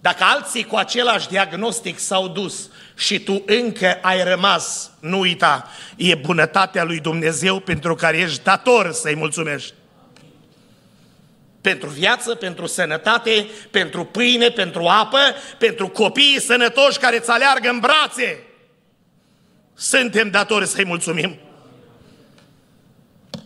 Dacă 0.00 0.24
alții 0.24 0.64
cu 0.64 0.76
același 0.76 1.28
diagnostic 1.28 1.98
s-au 1.98 2.28
dus 2.28 2.70
și 2.96 3.20
tu 3.20 3.42
încă 3.46 3.98
ai 4.02 4.24
rămas, 4.24 4.90
nu 5.00 5.18
uita, 5.18 5.68
e 5.96 6.14
bunătatea 6.14 6.84
lui 6.84 7.00
Dumnezeu 7.00 7.60
pentru 7.60 7.94
care 7.94 8.18
ești 8.18 8.42
dator 8.42 8.92
să-i 8.92 9.16
mulțumești. 9.16 9.74
Pentru 11.66 11.88
viață, 11.88 12.34
pentru 12.34 12.66
sănătate, 12.66 13.46
pentru 13.70 14.04
pâine, 14.04 14.48
pentru 14.48 14.86
apă, 14.86 15.18
pentru 15.58 15.88
copiii 15.88 16.40
sănătoși 16.40 16.98
care 16.98 17.16
îți 17.16 17.30
aleargă 17.30 17.68
în 17.68 17.78
brațe. 17.78 18.42
Suntem 19.74 20.30
datori 20.30 20.66
să-i 20.66 20.84
mulțumim. 20.84 21.38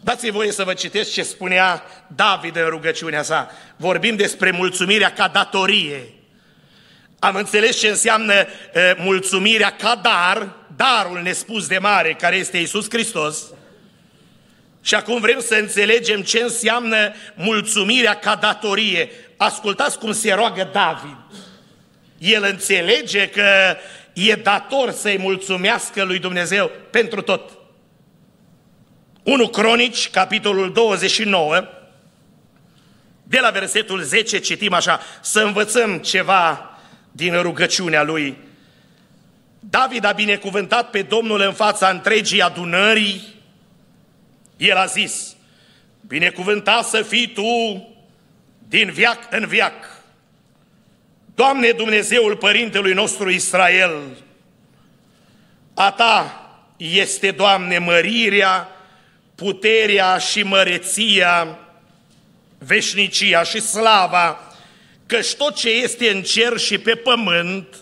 Dați-mi 0.00 0.32
voie 0.32 0.52
să 0.52 0.64
vă 0.64 0.74
citesc 0.74 1.12
ce 1.12 1.22
spunea 1.22 1.82
David 2.06 2.56
în 2.56 2.68
rugăciunea 2.68 3.22
sa. 3.22 3.50
Vorbim 3.76 4.16
despre 4.16 4.50
mulțumirea 4.50 5.12
ca 5.12 5.28
datorie. 5.28 6.14
Am 7.18 7.34
înțeles 7.34 7.78
ce 7.78 7.88
înseamnă 7.88 8.34
e, 8.34 8.46
mulțumirea 8.98 9.70
ca 9.70 10.00
dar, 10.02 10.56
darul 10.76 11.20
nespus 11.22 11.66
de 11.66 11.78
mare, 11.78 12.12
care 12.12 12.36
este 12.36 12.58
Isus 12.58 12.90
Hristos. 12.90 13.44
Și 14.82 14.94
acum 14.94 15.20
vrem 15.20 15.40
să 15.40 15.54
înțelegem 15.54 16.22
ce 16.22 16.40
înseamnă 16.40 17.12
mulțumirea 17.34 18.14
ca 18.14 18.34
datorie. 18.34 19.10
Ascultați 19.36 19.98
cum 19.98 20.12
se 20.12 20.32
roagă 20.32 20.68
David. 20.72 21.16
El 22.18 22.44
înțelege 22.44 23.28
că 23.28 23.76
e 24.12 24.34
dator 24.34 24.90
să-i 24.90 25.18
mulțumească 25.18 26.02
lui 26.02 26.18
Dumnezeu 26.18 26.70
pentru 26.90 27.20
tot. 27.20 27.50
1 29.22 29.48
Cronici, 29.48 30.10
capitolul 30.10 30.72
29, 30.72 31.68
de 33.22 33.38
la 33.40 33.50
versetul 33.50 34.02
10 34.02 34.38
citim 34.38 34.72
așa, 34.72 35.00
să 35.20 35.40
învățăm 35.40 35.98
ceva 35.98 36.70
din 37.12 37.42
rugăciunea 37.42 38.02
lui. 38.02 38.36
David 39.60 40.04
a 40.04 40.12
binecuvântat 40.12 40.90
pe 40.90 41.02
Domnul 41.02 41.40
în 41.40 41.52
fața 41.52 41.88
întregii 41.88 42.42
adunării. 42.42 43.39
El 44.60 44.76
a 44.76 44.84
zis, 44.84 45.36
binecuvântat 46.06 46.86
să 46.86 47.02
fii 47.02 47.28
tu, 47.28 47.88
din 48.68 48.90
viac 48.90 49.18
în 49.30 49.46
viac. 49.46 50.02
Doamne 51.34 51.70
Dumnezeul 51.70 52.36
Părintelui 52.36 52.92
nostru 52.92 53.30
Israel, 53.30 54.00
a 55.74 55.90
Ta 55.90 56.44
este, 56.76 57.30
Doamne, 57.30 57.78
mărirea, 57.78 58.68
puterea 59.34 60.18
și 60.18 60.42
măreția, 60.42 61.58
veșnicia 62.58 63.42
și 63.42 63.60
slava, 63.60 64.54
căci 65.06 65.34
tot 65.34 65.54
ce 65.54 65.68
este 65.68 66.10
în 66.10 66.22
cer 66.22 66.58
și 66.58 66.78
pe 66.78 66.94
pământ 66.94 67.76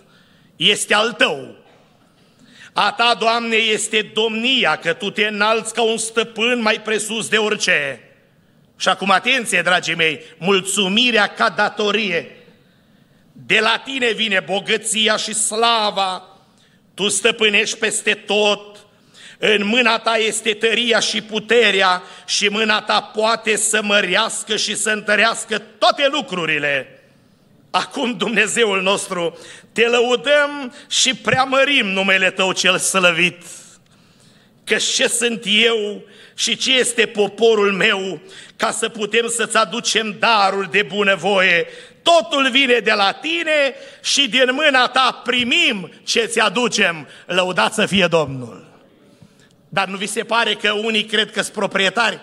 este 0.57 0.95
al 0.95 1.13
Tău. 1.13 1.58
A 2.81 2.93
Ta, 2.93 3.17
Doamne, 3.19 3.57
este 3.57 4.11
domnia, 4.15 4.77
că 4.77 4.93
Tu 4.93 5.11
te 5.11 5.27
înalți 5.27 5.75
ca 5.75 5.83
un 5.83 5.97
stăpân 5.97 6.61
mai 6.61 6.81
presus 6.81 7.29
de 7.29 7.37
orice. 7.37 8.01
Și 8.77 8.89
acum, 8.89 9.11
atenție, 9.11 9.63
dragii 9.63 9.95
mei, 9.95 10.21
mulțumirea 10.37 11.27
ca 11.27 11.49
datorie. 11.49 12.37
De 13.33 13.59
la 13.61 13.83
Tine 13.85 14.13
vine 14.13 14.41
bogăția 14.41 15.17
și 15.17 15.35
slava, 15.35 16.39
Tu 16.95 17.09
stăpânești 17.09 17.79
peste 17.79 18.15
tot, 18.15 18.87
în 19.39 19.67
mâna 19.67 19.99
ta 19.99 20.17
este 20.17 20.53
tăria 20.53 21.01
și 21.01 21.23
puterea 21.23 22.03
și 22.27 22.49
mâna 22.49 22.81
ta 22.83 23.01
poate 23.01 23.57
să 23.57 23.83
mărească 23.83 24.57
și 24.57 24.77
să 24.77 24.91
întărească 24.91 25.59
toate 25.59 26.09
lucrurile. 26.11 27.03
Acum, 27.71 28.17
Dumnezeul 28.17 28.83
nostru, 28.83 29.39
te 29.79 29.87
lăudăm 29.87 30.75
și 30.89 31.15
preamărim 31.15 31.87
numele 31.87 32.31
Tău 32.31 32.53
cel 32.53 32.79
slăvit. 32.79 33.43
Că 34.65 34.75
ce 34.75 35.09
sunt 35.09 35.43
eu 35.45 36.03
și 36.35 36.57
ce 36.57 36.79
este 36.79 37.07
poporul 37.07 37.73
meu 37.73 38.21
ca 38.57 38.71
să 38.71 38.89
putem 38.89 39.29
să-ți 39.29 39.57
aducem 39.57 40.17
darul 40.19 40.69
de 40.71 40.83
bunăvoie. 40.83 41.67
Totul 42.03 42.51
vine 42.51 42.79
de 42.79 42.93
la 42.93 43.13
tine 43.13 43.75
și 44.03 44.29
din 44.29 44.49
mâna 44.53 44.89
ta 44.89 45.23
primim 45.25 45.93
ce 46.05 46.25
ți 46.25 46.41
aducem. 46.41 47.09
Lăudat 47.27 47.75
să 47.75 47.87
fie 47.87 48.07
Domnul! 48.07 48.67
Dar 49.69 49.87
nu 49.87 49.97
vi 49.97 50.07
se 50.07 50.25
pare 50.25 50.55
că 50.55 50.73
unii 50.73 51.05
cred 51.05 51.31
că 51.31 51.43
sunt 51.43 51.55
proprietari? 51.55 52.21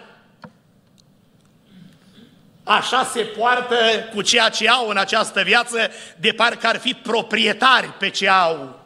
Așa 2.68 3.10
se 3.14 3.22
poartă 3.22 3.76
cu 4.14 4.22
ceea 4.22 4.50
ce 4.50 4.70
au 4.70 4.88
în 4.88 4.98
această 4.98 5.42
viață, 5.42 5.92
de 6.18 6.32
parcă 6.32 6.68
ar 6.68 6.80
fi 6.80 6.94
proprietari 6.94 7.88
pe 8.00 8.10
ce 8.10 8.30
au. 8.30 8.80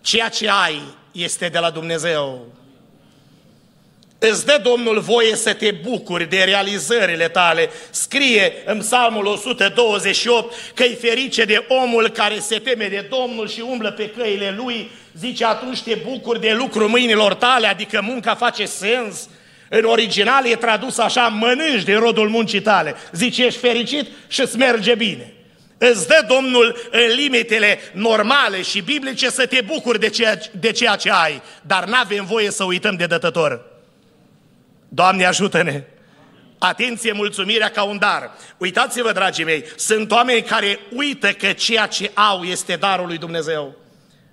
Ceea 0.00 0.28
ce 0.28 0.50
ai 0.50 0.82
este 1.12 1.48
de 1.48 1.58
la 1.58 1.70
Dumnezeu. 1.70 2.46
Îți 4.18 4.46
dă 4.46 4.60
Domnul 4.62 5.00
voie 5.00 5.36
să 5.36 5.54
te 5.54 5.70
bucuri 5.70 6.28
de 6.28 6.42
realizările 6.42 7.28
tale. 7.28 7.70
Scrie 7.90 8.52
în 8.64 8.78
Psalmul 8.78 9.26
128 9.26 10.54
că 10.74 10.82
e 10.82 10.94
ferice 10.94 11.44
de 11.44 11.64
omul 11.68 12.08
care 12.08 12.38
se 12.38 12.58
teme 12.58 12.86
de 12.86 13.08
Domnul 13.10 13.48
și 13.48 13.60
umblă 13.60 13.90
pe 13.90 14.10
căile 14.10 14.54
lui. 14.56 14.90
Zice, 15.18 15.44
atunci 15.44 15.82
te 15.82 15.94
bucuri 15.94 16.40
de 16.40 16.52
lucru 16.52 16.88
mâinilor 16.88 17.34
tale, 17.34 17.66
adică 17.66 18.00
munca 18.02 18.34
face 18.34 18.64
sens. 18.64 19.28
În 19.72 19.84
original 19.84 20.46
e 20.46 20.56
tradus 20.56 20.98
așa, 20.98 21.28
mănânci 21.28 21.82
de 21.82 21.94
rodul 21.94 22.28
muncii 22.28 22.60
tale. 22.60 22.94
Zice, 23.12 23.44
ești 23.44 23.60
fericit 23.60 24.06
și 24.28 24.40
îți 24.40 24.56
merge 24.56 24.94
bine. 24.94 25.32
Îți 25.78 26.06
dă 26.06 26.24
Domnul 26.28 26.88
în 26.90 27.14
limitele 27.16 27.78
normale 27.92 28.62
și 28.62 28.80
biblice 28.80 29.30
să 29.30 29.46
te 29.46 29.60
bucuri 29.60 30.00
de 30.00 30.08
ceea, 30.08 30.38
de 30.60 30.70
ceea 30.70 30.96
ce 30.96 31.10
ai, 31.10 31.42
dar 31.62 31.84
n-avem 31.84 32.24
voie 32.24 32.50
să 32.50 32.64
uităm 32.64 32.96
de 32.96 33.06
dătător. 33.06 33.64
Doamne 34.88 35.26
ajută-ne! 35.26 35.82
Atenție, 36.58 37.12
mulțumirea 37.12 37.68
ca 37.68 37.82
un 37.82 37.98
dar. 37.98 38.30
Uitați-vă, 38.58 39.12
dragii 39.12 39.44
mei, 39.44 39.64
sunt 39.76 40.10
oameni 40.10 40.42
care 40.42 40.78
uită 40.94 41.32
că 41.32 41.52
ceea 41.52 41.86
ce 41.86 42.10
au 42.14 42.42
este 42.42 42.76
darul 42.76 43.06
lui 43.06 43.18
Dumnezeu. 43.18 43.79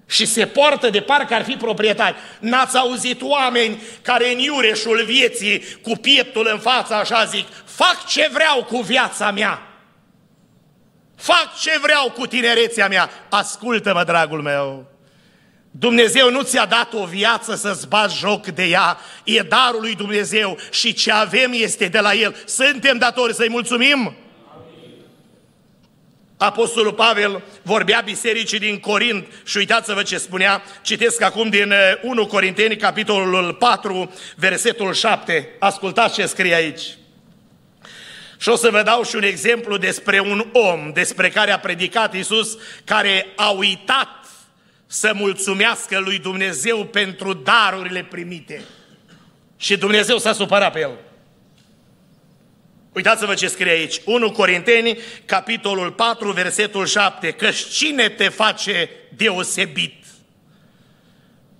Și 0.08 0.26
se 0.26 0.46
poartă 0.46 0.89
de 0.89 1.02
parcă 1.02 1.34
ar 1.34 1.43
fi 1.43 1.54
proprietari. 1.54 2.15
N-ați 2.39 2.78
auzit 2.78 3.22
oameni 3.22 3.82
care 4.02 4.32
în 4.32 4.39
iureșul 4.39 5.04
vieții, 5.06 5.63
cu 5.82 5.96
pieptul 5.96 6.50
în 6.52 6.60
față, 6.60 6.93
așa 6.93 7.26
zic, 7.26 7.46
fac 7.65 8.06
ce 8.08 8.30
vreau 8.32 8.63
cu 8.63 8.82
viața 8.82 9.32
mea. 9.32 9.62
Fac 11.15 11.60
ce 11.60 11.80
vreau 11.82 12.12
cu 12.12 12.28
tinerețea 12.28 12.88
mea. 12.88 13.10
Ascultă-mă, 13.30 14.04
dragul 14.04 14.41
meu. 14.41 14.91
Dumnezeu 15.72 16.32
nu 16.32 16.41
ți-a 16.41 16.65
dat 16.65 16.93
o 16.93 17.06
viață 17.06 17.56
să-ți 17.56 17.88
bați 17.88 18.17
joc 18.17 18.48
de 18.48 18.63
ea, 18.63 18.98
e 19.24 19.39
darul 19.39 19.82
lui 19.82 19.96
Dumnezeu 19.96 20.58
și 20.72 20.93
ce 20.93 21.12
avem 21.12 21.52
este 21.54 21.88
de 21.88 22.00
la 22.00 22.13
El. 22.13 22.36
Suntem 22.46 22.98
datori 22.98 23.34
să-i 23.34 23.50
mulțumim? 23.50 24.15
Apostolul 26.38 26.93
Pavel 26.93 27.43
vorbea 27.62 28.02
bisericii 28.06 28.60
din 28.60 28.80
Corint 28.80 29.28
și 29.45 29.58
uitați-vă 29.58 30.04
ce 30.04 30.17
spunea, 30.17 30.63
citesc 30.82 31.21
acum 31.21 31.50
din 31.50 31.73
1 32.02 32.21
uh, 32.21 32.28
Corinteni, 32.28 32.76
capitolul 32.76 33.54
4, 33.54 34.13
versetul 34.36 34.93
7. 34.93 35.50
Ascultați 35.60 36.13
ce 36.13 36.26
scrie 36.26 36.54
aici. 36.54 36.82
Și 38.38 38.50
o 38.50 38.56
să 38.56 38.69
vă 38.69 38.82
dau 38.82 39.04
și 39.04 39.15
un 39.15 39.23
exemplu 39.23 39.78
despre 39.78 40.19
un 40.19 40.45
om 40.52 40.91
despre 40.93 41.30
care 41.30 41.52
a 41.52 41.60
predicat 41.60 42.13
Isus, 42.13 42.58
care 42.84 43.28
a 43.36 43.50
uitat 43.50 44.10
să 44.86 45.12
mulțumească 45.13 46.00
lui 46.00 46.19
Dumnezeu 46.19 46.86
pentru 46.86 47.34
darurile 47.34 48.04
primite. 48.04 48.63
Și 49.58 49.78
Dumnezeu 49.78 50.17
s-a 50.17 50.34
supărat 50.34 50.71
pe 50.71 50.80
el. 50.80 51.07
Uitați-vă 52.93 53.34
ce 53.34 53.47
scrie 53.47 53.71
aici. 53.71 54.02
1 54.06 54.32
Corinteni, 54.32 54.97
capitolul 55.26 55.91
4, 55.91 56.32
versetul 56.32 56.86
7. 56.86 57.32
Că 57.32 57.50
cine 57.71 58.10
te 58.10 58.30
face 58.30 58.89
deosebit? 59.15 60.06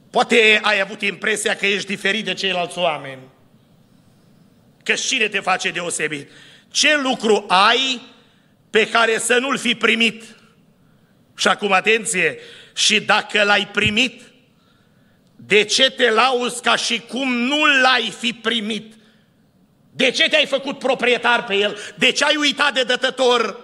Poate 0.10 0.60
ai 0.62 0.80
avut 0.80 1.02
impresia 1.02 1.56
că 1.56 1.66
ești 1.66 1.88
diferit 1.88 2.26
de 2.26 2.34
ceilalți 2.34 2.78
oameni. 2.78 3.22
Că 4.84 4.94
cine 4.94 5.28
te 5.28 5.40
face 5.40 5.70
deosebit? 5.70 6.30
Ce 6.72 6.98
lucru 6.98 7.46
ai 7.48 8.02
pe 8.70 8.88
care 8.90 9.18
să 9.18 9.38
nu-l 9.38 9.58
fi 9.58 9.76
primit? 9.76 10.24
Și 11.38 11.48
acum 11.48 11.72
atenție, 11.72 12.40
și 12.76 13.00
dacă 13.02 13.44
l-ai 13.44 13.68
primit, 13.68 14.22
de 15.36 15.64
ce 15.64 15.92
te 15.92 16.10
lauzi 16.10 16.62
ca 16.62 16.76
și 16.76 17.00
cum 17.00 17.34
nu 17.34 17.66
l-ai 17.66 18.14
fi 18.20 18.34
primit? 18.34 18.94
De 19.98 20.12
ce 20.12 20.30
te-ai 20.30 20.46
făcut 20.46 20.80
proprietar 20.80 21.44
pe 21.44 21.56
el? 21.56 21.78
De 21.96 22.12
ce 22.12 22.24
ai 22.24 22.36
uitat 22.36 22.74
de 22.74 22.84
dătător? 22.84 23.60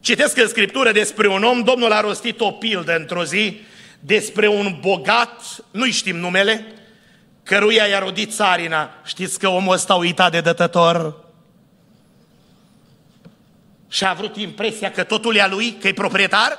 Citesc 0.00 0.36
în 0.36 0.48
Scriptură 0.48 0.92
despre 0.92 1.28
un 1.28 1.42
om, 1.42 1.62
Domnul 1.62 1.92
a 1.92 2.00
rostit 2.00 2.40
o 2.40 2.50
pildă 2.50 2.96
într-o 2.96 3.24
zi, 3.24 3.60
despre 4.00 4.48
un 4.48 4.76
bogat, 4.80 5.42
nu 5.70 5.90
știm 5.90 6.16
numele, 6.16 6.66
căruia 7.42 7.86
i-a 7.86 7.98
rodit 7.98 8.34
țarina. 8.34 8.90
Știți 9.04 9.38
că 9.38 9.48
omul 9.48 9.74
ăsta 9.74 9.92
a 9.92 9.96
uitat 9.96 10.30
de 10.30 10.40
dătător? 10.40 11.24
Și 13.88 14.04
a 14.04 14.10
avut 14.10 14.36
impresia 14.36 14.90
că 14.90 15.04
totul 15.04 15.36
e 15.36 15.40
a 15.40 15.48
lui, 15.48 15.72
că 15.72 15.88
e 15.88 15.92
proprietar? 15.92 16.58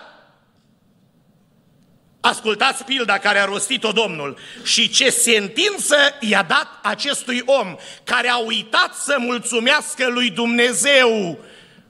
Ascultați 2.26 2.84
pilda 2.84 3.18
care 3.18 3.40
a 3.40 3.46
rostit-o 3.46 3.92
Domnul 3.92 4.38
și 4.64 4.90
ce 4.90 5.10
sentință 5.10 5.96
i-a 6.20 6.44
dat 6.44 6.68
acestui 6.82 7.42
om 7.46 7.76
care 8.04 8.30
a 8.30 8.38
uitat 8.38 8.96
să 8.96 9.16
mulțumească 9.20 10.08
lui 10.10 10.30
Dumnezeu 10.30 11.40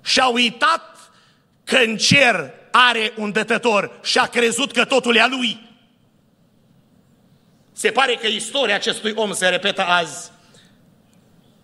și 0.04 0.19
a 0.19 0.28
uitat 0.28 1.12
că 1.63 1.78
în 1.78 1.98
cer 1.98 2.52
are 2.72 3.13
un 3.15 3.32
dătător 3.32 4.00
și 4.04 4.17
a 4.17 4.26
crezut 4.26 4.72
că 4.72 4.86
totul 4.86 5.15
e 5.15 5.22
a 5.22 5.28
lui. 5.28 5.69
Se 7.74 7.91
pare 7.91 8.15
că 8.15 8.28
istoria 8.28 8.76
acestui 8.76 9.13
om 9.15 9.34
se 9.34 9.48
repetă 9.48 9.82
azi. 9.82 10.32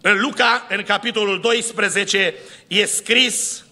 În 0.01 0.19
Luca, 0.19 0.65
în 0.69 0.83
capitolul 0.83 1.39
12, 1.39 2.33
e 2.67 2.85
scris 2.85 3.65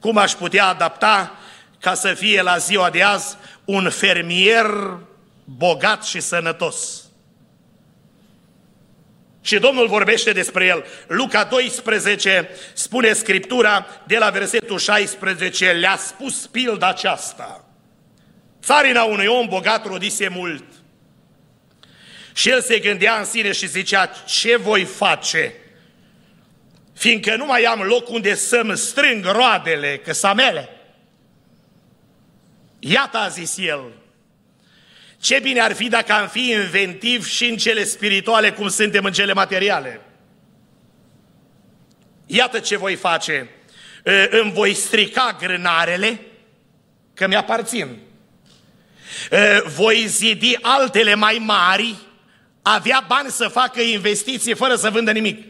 cum 0.00 0.16
aș 0.16 0.32
putea 0.32 0.66
adapta 0.66 1.38
ca 1.80 1.94
să 1.94 2.14
fie 2.14 2.42
la 2.42 2.58
ziua 2.58 2.90
de 2.90 3.02
azi 3.02 3.36
un 3.64 3.90
fermier 3.90 4.66
bogat 5.44 6.04
și 6.04 6.20
sănătos. 6.20 7.02
Și 9.40 9.58
Domnul 9.58 9.88
vorbește 9.88 10.32
despre 10.32 10.66
el. 10.66 10.84
Luca 11.06 11.44
12 11.44 12.48
spune 12.72 13.12
Scriptura 13.12 13.86
de 14.06 14.18
la 14.18 14.30
versetul 14.30 14.78
16, 14.78 15.72
le-a 15.72 15.96
spus 15.96 16.46
pilda 16.46 16.88
aceasta. 16.88 17.64
Țarina 18.62 19.02
unui 19.02 19.26
om 19.26 19.46
bogat 19.46 19.86
rodise 19.86 20.28
mult. 20.28 20.64
Și 22.34 22.50
el 22.50 22.62
se 22.62 22.78
gândea 22.78 23.18
în 23.18 23.24
sine 23.24 23.52
și 23.52 23.68
zicea, 23.68 24.06
ce 24.26 24.56
voi 24.56 24.84
face? 24.84 25.54
Fiindcă 26.94 27.36
nu 27.36 27.46
mai 27.46 27.62
am 27.62 27.80
loc 27.80 28.08
unde 28.08 28.34
să-mi 28.34 28.76
strâng 28.76 29.24
roadele, 29.24 30.00
că 30.04 30.12
să 30.12 30.32
mele. 30.36 30.68
Iată, 32.86 33.18
a 33.18 33.28
zis 33.28 33.56
el, 33.58 33.92
ce 35.20 35.38
bine 35.42 35.60
ar 35.60 35.72
fi 35.72 35.88
dacă 35.88 36.12
am 36.12 36.28
fi 36.28 36.50
inventiv 36.50 37.26
și 37.26 37.44
în 37.44 37.56
cele 37.56 37.84
spirituale 37.84 38.52
cum 38.52 38.68
suntem 38.68 39.04
în 39.04 39.12
cele 39.12 39.32
materiale. 39.32 40.00
Iată 42.26 42.58
ce 42.58 42.76
voi 42.76 42.94
face. 42.94 43.48
Îmi 44.30 44.52
voi 44.52 44.74
strica 44.74 45.36
grânarele, 45.40 46.20
că 47.14 47.26
mi-aparțin. 47.26 47.98
Voi 49.64 50.06
zidi 50.06 50.56
altele 50.60 51.14
mai 51.14 51.38
mari, 51.40 51.94
avea 52.62 53.04
bani 53.08 53.30
să 53.30 53.48
facă 53.48 53.80
investiții 53.80 54.54
fără 54.54 54.76
să 54.76 54.90
vândă 54.90 55.12
nimic. 55.12 55.46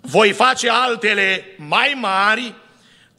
Voi 0.00 0.32
face 0.32 0.70
altele 0.70 1.44
mai 1.56 1.96
mari, 1.96 2.54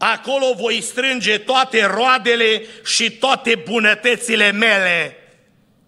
acolo 0.04 0.54
voi 0.58 0.82
strânge 0.82 1.38
toate 1.38 1.86
roadele 1.86 2.66
și 2.86 3.12
toate 3.12 3.62
bunătățile 3.70 4.52
mele. 4.52 5.16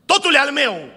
Totul 0.06 0.34
e 0.34 0.38
al 0.38 0.52
meu. 0.52 0.89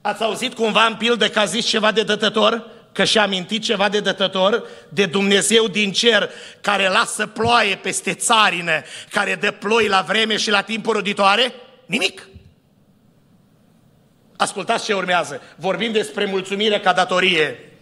Ați 0.00 0.22
auzit 0.22 0.54
cumva 0.54 0.84
în 0.84 0.94
pildă 0.94 1.28
că 1.28 1.38
a 1.38 1.44
zis 1.44 1.66
ceva 1.66 1.92
de 1.92 2.02
dătător? 2.02 2.70
Că 2.92 3.04
și-a 3.04 3.22
amintit 3.22 3.62
ceva 3.62 3.88
de 3.88 4.00
dătător? 4.00 4.68
De 4.88 5.06
Dumnezeu 5.06 5.68
din 5.68 5.92
cer, 5.92 6.30
care 6.60 6.88
lasă 6.88 7.26
ploaie 7.26 7.76
peste 7.76 8.14
țarină, 8.14 8.82
care 9.10 9.34
dă 9.34 9.50
ploi 9.50 9.88
la 9.88 10.04
vreme 10.06 10.36
și 10.36 10.50
la 10.50 10.62
timp 10.62 10.86
roditoare? 10.86 11.54
Nimic. 11.86 12.28
Ascultați 14.36 14.84
ce 14.84 14.94
urmează. 14.94 15.42
Vorbim 15.56 15.92
despre 15.92 16.24
mulțumire 16.24 16.80
ca 16.80 16.92
datorie. 16.92 17.72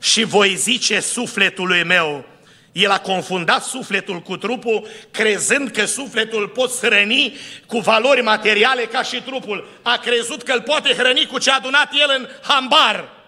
Și 0.00 0.24
voi 0.24 0.54
zice 0.54 1.00
sufletului 1.00 1.84
meu, 1.84 2.24
el 2.72 2.90
a 2.90 3.00
confundat 3.00 3.62
sufletul 3.62 4.20
cu 4.20 4.36
trupul, 4.36 4.86
crezând 5.10 5.70
că 5.70 5.84
sufletul 5.84 6.48
poți 6.48 6.86
hrăni 6.86 7.36
cu 7.66 7.78
valori 7.78 8.22
materiale 8.22 8.82
ca 8.82 9.02
și 9.02 9.22
trupul. 9.22 9.68
A 9.82 9.96
crezut 9.96 10.42
că 10.42 10.52
îl 10.52 10.62
poate 10.62 10.94
hrăni 10.94 11.26
cu 11.26 11.38
ce 11.38 11.50
a 11.50 11.54
adunat 11.54 11.88
el 11.92 12.14
în 12.18 12.28
hambar. 12.42 13.18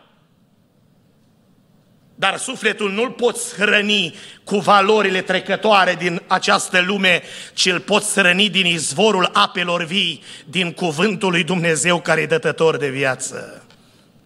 Dar 2.15 2.37
sufletul 2.37 2.91
nu-l 2.91 3.11
poți 3.11 3.55
hrăni 3.55 4.15
cu 4.45 4.57
valorile 4.57 5.23
trecătoare 5.23 5.95
din 5.95 6.23
această 6.27 6.81
lume, 6.81 7.23
ci 7.55 7.67
îl 7.67 7.81
poți 7.81 8.13
hrăni 8.13 8.51
din 8.51 8.67
izvorul 8.67 9.31
apelor 9.33 9.85
vii, 9.85 10.23
din 10.45 10.73
cuvântul 10.73 11.31
lui 11.31 11.45
Dumnezeu 11.45 12.01
care 12.01 12.21
e 12.21 12.27
dătător 12.27 12.77
de 12.77 12.89
viață. 12.89 13.67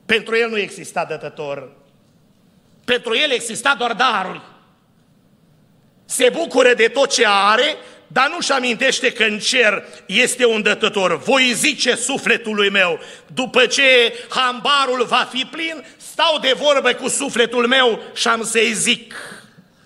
Pentru 0.06 0.36
el 0.36 0.48
nu 0.48 0.58
exista 0.58 1.04
dătător. 1.04 1.72
Pentru 2.84 3.16
el 3.16 3.30
exista 3.30 3.74
doar 3.78 3.92
daruri 3.92 4.40
se 6.06 6.28
bucură 6.32 6.74
de 6.74 6.88
tot 6.88 7.12
ce 7.12 7.24
are, 7.26 7.76
dar 8.06 8.30
nu-și 8.30 8.52
amintește 8.52 9.12
că 9.12 9.24
în 9.24 9.38
cer 9.38 9.84
este 10.06 10.46
un 10.46 10.62
dătător. 10.62 11.18
Voi 11.18 11.52
zice 11.54 11.94
sufletului 11.94 12.70
meu, 12.70 13.00
după 13.26 13.66
ce 13.66 14.14
hambarul 14.28 15.04
va 15.04 15.28
fi 15.32 15.44
plin, 15.50 15.84
stau 15.96 16.38
de 16.38 16.52
vorbă 16.56 16.92
cu 16.92 17.08
sufletul 17.08 17.66
meu 17.66 18.02
și 18.14 18.28
am 18.28 18.44
să-i 18.44 18.72
zic, 18.72 19.14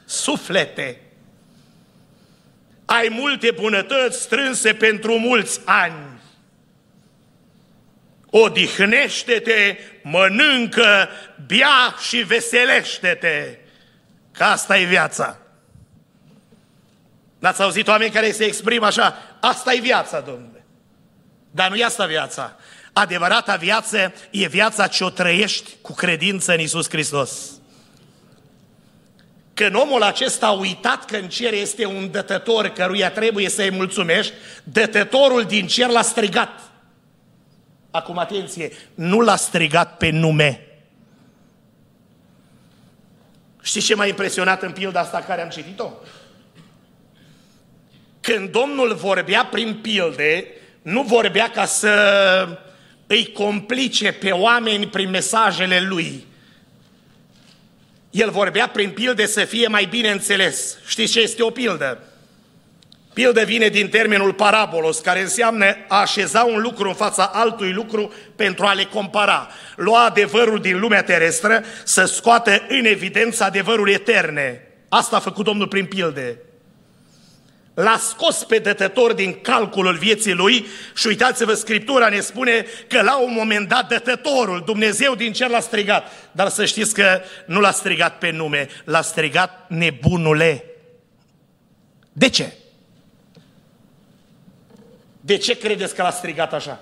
suflete, 0.04 1.00
ai 2.84 3.08
multe 3.10 3.50
bunătăți 3.50 4.20
strânse 4.20 4.74
pentru 4.74 5.18
mulți 5.18 5.60
ani. 5.64 6.20
Odihnește-te, 8.30 9.78
mănâncă, 10.02 11.08
bea 11.46 11.96
și 12.08 12.16
veselește-te, 12.16 13.58
că 14.32 14.44
asta 14.44 14.78
e 14.78 14.84
viața. 14.84 15.39
N-ați 17.40 17.62
auzit 17.62 17.88
oameni 17.88 18.10
care 18.10 18.32
se 18.32 18.44
exprimă 18.44 18.86
așa? 18.86 19.14
Asta 19.40 19.72
e 19.72 19.80
viața, 19.80 20.20
domnule. 20.20 20.64
Dar 21.50 21.70
nu 21.70 21.76
e 21.76 21.84
asta 21.84 22.06
viața. 22.06 22.56
Adevărata 22.92 23.56
viață 23.56 24.12
e 24.30 24.46
viața 24.46 24.86
ce 24.86 25.04
o 25.04 25.10
trăiești 25.10 25.70
cu 25.82 25.92
credință 25.92 26.52
în 26.52 26.60
Isus 26.60 26.88
Hristos. 26.88 27.50
Când 29.54 29.74
omul 29.74 30.02
acesta 30.02 30.46
a 30.46 30.50
uitat 30.50 31.04
că 31.04 31.16
în 31.16 31.28
cer 31.28 31.52
este 31.52 31.86
un 31.86 32.10
dătător 32.10 32.68
căruia 32.68 33.10
trebuie 33.10 33.48
să-i 33.48 33.70
mulțumești, 33.70 34.32
dătătorul 34.64 35.44
din 35.44 35.66
cer 35.66 35.88
l-a 35.88 36.02
strigat. 36.02 36.60
Acum 37.90 38.18
atenție, 38.18 38.72
nu 38.94 39.20
l-a 39.20 39.36
strigat 39.36 39.96
pe 39.96 40.10
nume. 40.10 40.64
Știți 43.62 43.86
ce 43.86 43.94
m-a 43.94 44.06
impresionat 44.06 44.62
în 44.62 44.72
pilda 44.72 45.00
asta 45.00 45.18
care 45.18 45.42
am 45.42 45.48
citit-o? 45.48 45.90
Când 48.20 48.50
Domnul 48.50 48.94
vorbea 48.94 49.44
prin 49.44 49.78
pilde, 49.82 50.46
nu 50.82 51.02
vorbea 51.02 51.50
ca 51.50 51.64
să 51.64 52.58
îi 53.06 53.32
complice 53.32 54.12
pe 54.12 54.30
oameni 54.30 54.86
prin 54.86 55.10
mesajele 55.10 55.80
lui. 55.80 56.26
El 58.10 58.30
vorbea 58.30 58.68
prin 58.68 58.90
pilde 58.90 59.26
să 59.26 59.44
fie 59.44 59.66
mai 59.66 59.84
bine 59.84 60.10
înțeles. 60.10 60.78
Știți 60.86 61.12
ce 61.12 61.20
este 61.20 61.42
o 61.42 61.50
pildă? 61.50 61.98
Pildă 63.12 63.44
vine 63.44 63.68
din 63.68 63.88
termenul 63.88 64.32
parabolos, 64.32 64.98
care 64.98 65.20
înseamnă 65.20 65.76
a 65.88 66.00
așeza 66.00 66.42
un 66.42 66.60
lucru 66.60 66.88
în 66.88 66.94
fața 66.94 67.24
altui 67.34 67.72
lucru 67.72 68.12
pentru 68.36 68.64
a 68.64 68.72
le 68.72 68.84
compara. 68.84 69.48
Lua 69.76 70.04
adevărul 70.04 70.60
din 70.60 70.80
lumea 70.80 71.02
terestră 71.02 71.64
să 71.84 72.04
scoată 72.04 72.62
în 72.68 72.84
evidență 72.84 73.44
adevărul 73.44 73.90
eterne. 73.90 74.68
Asta 74.88 75.16
a 75.16 75.20
făcut 75.20 75.44
Domnul 75.44 75.68
prin 75.68 75.86
pilde 75.86 76.38
l-a 77.74 77.96
scos 77.98 78.44
pe 78.44 78.58
dătător 78.58 79.12
din 79.12 79.40
calculul 79.40 79.96
vieții 79.96 80.32
lui 80.32 80.66
și 80.94 81.06
uitați-vă, 81.06 81.54
Scriptura 81.54 82.08
ne 82.08 82.20
spune 82.20 82.66
că 82.88 83.02
la 83.02 83.20
un 83.20 83.32
moment 83.32 83.68
dat 83.68 83.88
dătătorul, 83.88 84.62
Dumnezeu 84.64 85.14
din 85.14 85.32
cer 85.32 85.48
l-a 85.48 85.60
strigat. 85.60 86.12
Dar 86.32 86.48
să 86.48 86.64
știți 86.64 86.94
că 86.94 87.20
nu 87.46 87.60
l-a 87.60 87.70
strigat 87.70 88.18
pe 88.18 88.30
nume, 88.30 88.68
l-a 88.84 89.02
strigat 89.02 89.66
nebunule. 89.68 90.64
De 92.12 92.28
ce? 92.28 92.52
De 95.20 95.36
ce 95.36 95.58
credeți 95.58 95.94
că 95.94 96.02
l-a 96.02 96.10
strigat 96.10 96.52
așa? 96.52 96.80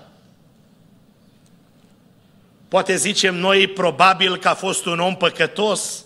Poate 2.67 2.95
zicem 2.95 3.35
noi 3.35 3.67
probabil 3.67 4.37
că 4.37 4.47
a 4.47 4.53
fost 4.53 4.85
un 4.85 4.99
om 4.99 5.15
păcătos, 5.15 6.05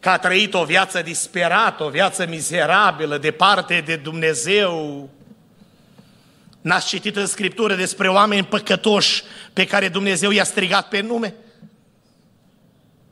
că 0.00 0.08
a 0.08 0.18
trăit 0.18 0.54
o 0.54 0.64
viață 0.64 1.02
disperată, 1.02 1.84
o 1.84 1.88
viață 1.88 2.26
mizerabilă, 2.26 3.18
departe 3.18 3.82
de 3.86 3.96
Dumnezeu. 3.96 5.08
N-ați 6.60 6.86
citit 6.86 7.16
în 7.16 7.26
Scriptură 7.26 7.74
despre 7.74 8.08
oameni 8.08 8.44
păcătoși 8.44 9.22
pe 9.52 9.66
care 9.66 9.88
Dumnezeu 9.88 10.30
i-a 10.30 10.44
strigat 10.44 10.88
pe 10.88 11.00
nume? 11.00 11.34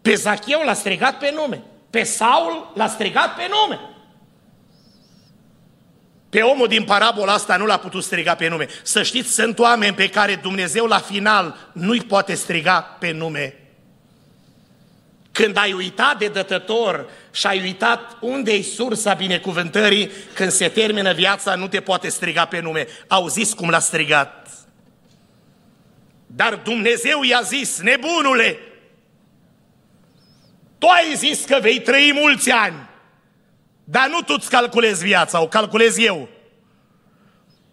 Pe 0.02 0.14
Zacheu 0.14 0.62
l-a 0.64 0.74
strigat 0.74 1.18
pe 1.18 1.32
nume. 1.34 1.62
Pe 1.90 2.02
Saul 2.02 2.72
l-a 2.74 2.88
strigat 2.88 3.34
pe 3.34 3.48
nume. 3.50 3.80
Pe 6.28 6.40
omul 6.40 6.68
din 6.68 6.84
parabola 6.84 7.32
asta 7.32 7.56
nu 7.56 7.66
l-a 7.66 7.76
putut 7.76 8.04
striga 8.04 8.34
pe 8.34 8.48
nume. 8.48 8.66
Să 8.82 9.02
știți, 9.02 9.32
sunt 9.32 9.58
oameni 9.58 9.94
pe 9.94 10.08
care 10.08 10.34
Dumnezeu 10.34 10.86
la 10.86 10.98
final 10.98 11.56
nu-i 11.72 12.00
poate 12.00 12.34
striga 12.34 12.80
pe 12.80 13.10
nume. 13.10 13.65
Când 15.36 15.56
ai 15.56 15.72
uitat 15.72 16.18
de 16.18 16.28
dătător 16.28 17.10
și 17.32 17.46
ai 17.46 17.60
uitat 17.60 18.16
unde 18.20 18.52
e 18.52 18.62
sursa 18.62 19.14
binecuvântării, 19.14 20.10
când 20.34 20.50
se 20.50 20.68
termină 20.68 21.12
viața, 21.12 21.54
nu 21.54 21.68
te 21.68 21.80
poate 21.80 22.08
striga 22.08 22.44
pe 22.44 22.60
nume. 22.60 22.86
Auziți 23.08 23.56
cum 23.56 23.68
l-a 23.68 23.78
strigat. 23.78 24.48
Dar 26.26 26.54
Dumnezeu 26.54 27.22
i-a 27.22 27.40
zis, 27.40 27.80
nebunule, 27.80 28.58
tu 30.78 30.86
ai 30.86 31.14
zis 31.14 31.44
că 31.44 31.58
vei 31.60 31.80
trăi 31.80 32.12
mulți 32.14 32.50
ani, 32.50 32.88
dar 33.84 34.08
nu 34.08 34.20
tu-ți 34.20 34.50
calculezi 34.50 35.04
viața, 35.04 35.42
o 35.42 35.48
calculez 35.48 35.98
eu. 35.98 36.28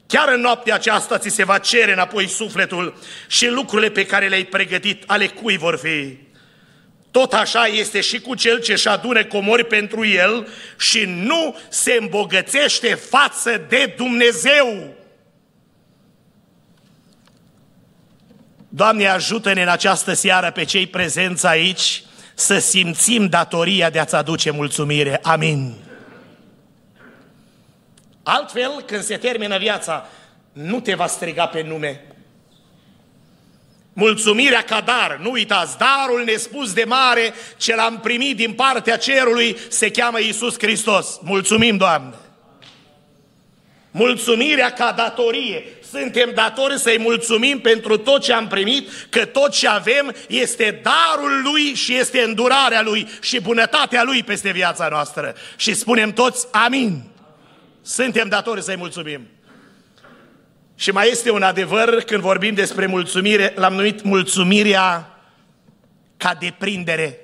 Chiar 0.08 0.30
în 0.34 0.42
noaptea 0.42 0.76
aceasta 0.76 1.18
ți 1.18 1.30
se 1.30 1.44
va 1.44 1.58
cere 1.58 1.92
înapoi 1.92 2.28
sufletul 2.28 2.98
și 3.28 3.48
lucrurile 3.48 3.90
pe 3.90 4.06
care 4.06 4.28
le-ai 4.28 4.44
pregătit, 4.44 5.04
ale 5.08 5.28
cui 5.28 5.58
vor 5.58 5.78
fi. 5.78 6.32
Tot 7.14 7.34
așa 7.34 7.66
este 7.66 8.02
și 8.02 8.22
cu 8.22 8.36
cel 8.36 8.60
ce 8.60 8.72
își 8.72 8.88
adune 8.88 9.24
comori 9.24 9.66
pentru 9.66 10.06
el 10.06 10.48
și 10.78 11.06
nu 11.06 11.56
se 11.70 11.98
îmbogățește 12.00 12.94
față 12.94 13.66
de 13.70 13.94
Dumnezeu. 13.98 14.96
Doamne, 18.70 19.08
ajută-ne 19.08 19.62
în 19.62 19.68
această 19.68 20.14
seară 20.14 20.52
pe 20.52 20.64
cei 20.64 20.88
prezenți 20.88 21.46
aici 21.46 22.04
să 22.34 22.60
simțim 22.60 23.28
datoria 23.28 23.90
de 23.90 24.00
a-ți 24.00 24.16
aduce 24.16 24.52
mulțumire. 24.52 25.20
Amin. 25.24 25.74
Altfel, 28.24 28.84
când 28.86 29.04
se 29.04 29.18
termină 29.18 29.58
viața, 29.58 30.08
nu 30.54 30.80
te 30.80 30.94
va 30.94 31.08
striga 31.08 31.46
pe 31.46 31.62
nume, 31.62 32.02
Mulțumirea 33.94 34.62
ca 34.62 34.82
dar, 34.82 35.20
nu 35.22 35.32
uitați, 35.32 35.78
darul 35.78 36.24
nespus 36.26 36.74
de 36.74 36.84
mare 36.84 37.34
ce 37.58 37.76
l-am 37.76 38.00
primit 38.00 38.36
din 38.36 38.54
partea 38.54 38.98
cerului 38.98 39.58
se 39.70 39.92
cheamă 39.92 40.20
Iisus 40.20 40.56
Hristos. 40.58 41.20
Mulțumim, 41.22 41.78
Doamne! 41.78 42.14
Mulțumirea 43.92 44.72
ca 44.72 44.94
datorie. 44.98 45.64
Suntem 45.92 46.32
datori 46.34 46.80
să-i 46.80 47.00
mulțumim 47.00 47.60
pentru 47.60 47.98
tot 47.98 48.22
ce 48.22 48.34
am 48.34 48.48
primit, 48.48 48.90
că 49.10 49.26
tot 49.26 49.52
ce 49.52 49.68
avem 49.68 50.16
este 50.28 50.82
darul 50.84 51.42
Lui 51.44 51.74
și 51.74 51.96
este 51.96 52.22
îndurarea 52.22 52.82
Lui 52.82 53.08
și 53.22 53.42
bunătatea 53.42 54.04
Lui 54.04 54.24
peste 54.24 54.52
viața 54.52 54.88
noastră. 54.88 55.36
Și 55.56 55.74
spunem 55.74 56.14
toți 56.14 56.48
amin. 56.52 57.04
Suntem 57.82 58.28
datori 58.28 58.64
să-i 58.64 58.78
mulțumim. 58.78 59.28
Și 60.84 60.92
mai 60.92 61.10
este 61.10 61.32
un 61.32 61.42
adevăr 61.42 62.02
când 62.02 62.22
vorbim 62.22 62.54
despre 62.54 62.86
mulțumire, 62.86 63.54
l-am 63.56 63.74
numit 63.74 64.02
mulțumirea 64.02 65.18
ca 66.18 66.34
deprindere. 66.40 67.20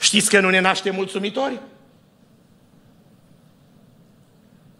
Știți 0.00 0.30
că 0.30 0.40
nu 0.40 0.50
ne 0.50 0.60
naștem 0.60 0.94
mulțumitori? 0.94 1.60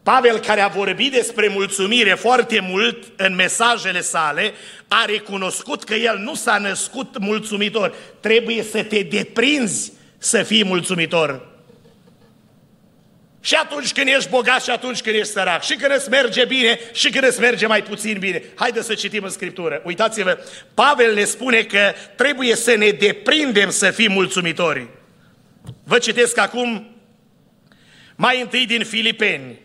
Pavel, 0.03 0.38
care 0.38 0.61
a 0.61 0.68
vorbit 0.68 1.12
despre 1.12 1.48
mulțumire 1.48 2.14
foarte 2.14 2.61
mult 2.61 3.12
în 3.16 3.35
mesajele 3.35 4.01
sale, 4.01 4.53
a 4.88 5.05
recunoscut 5.05 5.85
că 5.85 5.94
el 5.94 6.18
nu 6.18 6.35
s-a 6.35 6.59
născut 6.59 7.18
mulțumitor. 7.18 7.94
Trebuie 8.20 8.62
să 8.62 8.83
te 8.83 9.03
deprinzi 9.03 9.92
să 10.18 10.42
fii 10.42 10.64
mulțumitor. 10.64 11.52
Și 13.44 13.55
atunci 13.55 13.92
când 13.92 14.09
ești 14.09 14.28
bogat 14.28 14.62
și 14.62 14.70
atunci 14.70 15.00
când 15.00 15.16
ești 15.16 15.33
sărac. 15.33 15.62
Și 15.62 15.74
când 15.74 15.94
îți 15.96 16.09
merge 16.09 16.44
bine 16.44 16.81
și 16.92 17.11
când 17.11 17.24
îți 17.24 17.40
merge 17.40 17.66
mai 17.66 17.83
puțin 17.83 18.18
bine. 18.18 18.42
Haideți 18.55 18.87
să 18.87 18.94
citim 18.94 19.24
în 19.24 19.31
Scriptură. 19.31 19.83
Uitați-vă, 19.85 20.38
Pavel 20.74 21.14
ne 21.14 21.24
spune 21.24 21.62
că 21.62 21.92
trebuie 22.16 22.57
să 22.57 22.74
ne 22.74 22.90
deprindem 22.90 23.70
să 23.70 23.90
fim 23.90 24.12
mulțumitori. 24.12 24.88
Vă 25.85 25.98
citesc 25.98 26.38
acum 26.38 26.96
mai 28.16 28.40
întâi 28.40 28.66
din 28.66 28.85
Filipeni, 28.85 29.61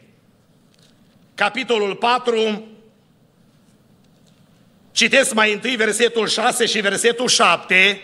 capitolul 1.35 1.95
4, 1.95 2.67
citesc 4.91 5.33
mai 5.33 5.53
întâi 5.53 5.75
versetul 5.75 6.27
6 6.27 6.65
și 6.65 6.79
versetul 6.79 7.27
7, 7.27 8.01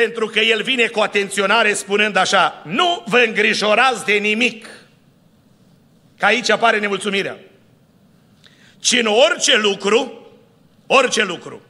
pentru 0.00 0.26
că 0.26 0.38
el 0.40 0.62
vine 0.62 0.86
cu 0.86 1.00
atenționare 1.00 1.74
spunând 1.74 2.16
așa, 2.16 2.62
nu 2.66 3.04
vă 3.06 3.18
îngrijorați 3.18 4.04
de 4.04 4.12
nimic, 4.12 4.66
că 6.18 6.24
aici 6.24 6.50
apare 6.50 6.78
nemulțumirea, 6.78 7.38
ci 8.80 8.92
în 8.92 9.06
orice 9.06 9.56
lucru, 9.56 10.26
orice 10.86 11.24
lucru, 11.24 11.62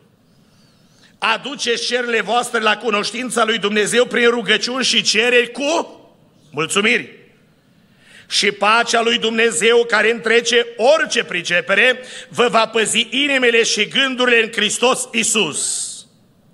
aduce 1.19 1.75
cerile 1.75 2.21
voastre 2.21 2.61
la 2.61 2.77
cunoștința 2.77 3.45
lui 3.45 3.59
Dumnezeu 3.59 4.05
prin 4.05 4.29
rugăciuni 4.29 4.85
și 4.85 5.03
cereri 5.03 5.51
cu 5.51 6.01
mulțumiri. 6.51 7.17
Și 8.29 8.53
pacea 8.53 9.03
lui 9.03 9.19
Dumnezeu 9.19 9.85
care 9.85 10.11
întrece 10.11 10.67
orice 10.77 11.25
pricepere 11.25 12.01
vă 12.29 12.49
va 12.51 12.67
păzi 12.67 13.09
inimile 13.11 13.62
și 13.62 13.88
gândurile 13.88 14.43
în 14.43 14.53
Hristos 14.53 15.09
Isus. 15.12 15.88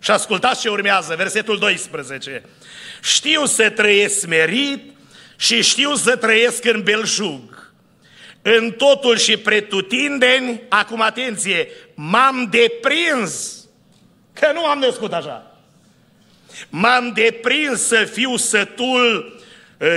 Și 0.04 0.10
ascultați 0.10 0.60
ce 0.60 0.68
urmează, 0.68 1.14
versetul 1.16 1.58
12. 1.58 2.42
Știu 3.02 3.44
să 3.44 3.70
trăiesc 3.70 4.18
smerit 4.18 4.92
și 5.36 5.62
știu 5.62 5.94
să 5.94 6.16
trăiesc 6.16 6.64
în 6.64 6.82
belșug. 6.82 7.72
În 8.42 8.70
totul 8.70 9.16
și 9.16 9.36
pretutindeni, 9.36 10.62
acum 10.68 11.00
atenție, 11.00 11.68
m-am 11.94 12.48
deprins 12.50 13.64
Că 14.32 14.50
nu 14.54 14.64
am 14.64 14.78
născut 14.78 15.12
așa. 15.12 15.56
M-am 16.68 17.12
deprins 17.14 17.86
să 17.86 18.04
fiu 18.04 18.36
sătul 18.36 19.38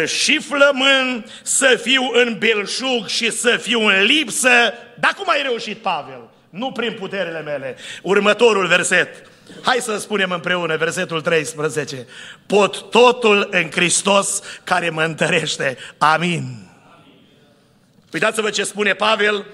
și 0.05 0.39
flămân, 0.39 1.25
să 1.43 1.79
fiu 1.83 2.09
în 2.13 2.37
belșug 2.37 3.07
și 3.07 3.31
să 3.31 3.57
fiu 3.57 3.79
în 3.79 4.03
lipsă. 4.03 4.73
Dar 4.99 5.13
cum 5.17 5.29
ai 5.29 5.41
reușit, 5.41 5.77
Pavel? 5.77 6.29
Nu 6.49 6.71
prin 6.71 6.93
puterile 6.93 7.41
mele. 7.41 7.77
Următorul 8.01 8.67
verset. 8.67 9.25
Hai 9.61 9.77
să 9.81 9.97
spunem 9.97 10.31
împreună, 10.31 10.77
versetul 10.77 11.21
13. 11.21 12.07
Pot 12.45 12.89
totul 12.89 13.47
în 13.51 13.71
Hristos 13.71 14.41
care 14.63 14.89
mă 14.89 15.03
întărește. 15.03 15.77
Amin. 15.97 16.69
Uitați-vă 18.13 18.49
ce 18.49 18.63
spune 18.63 18.93
Pavel 18.93 19.45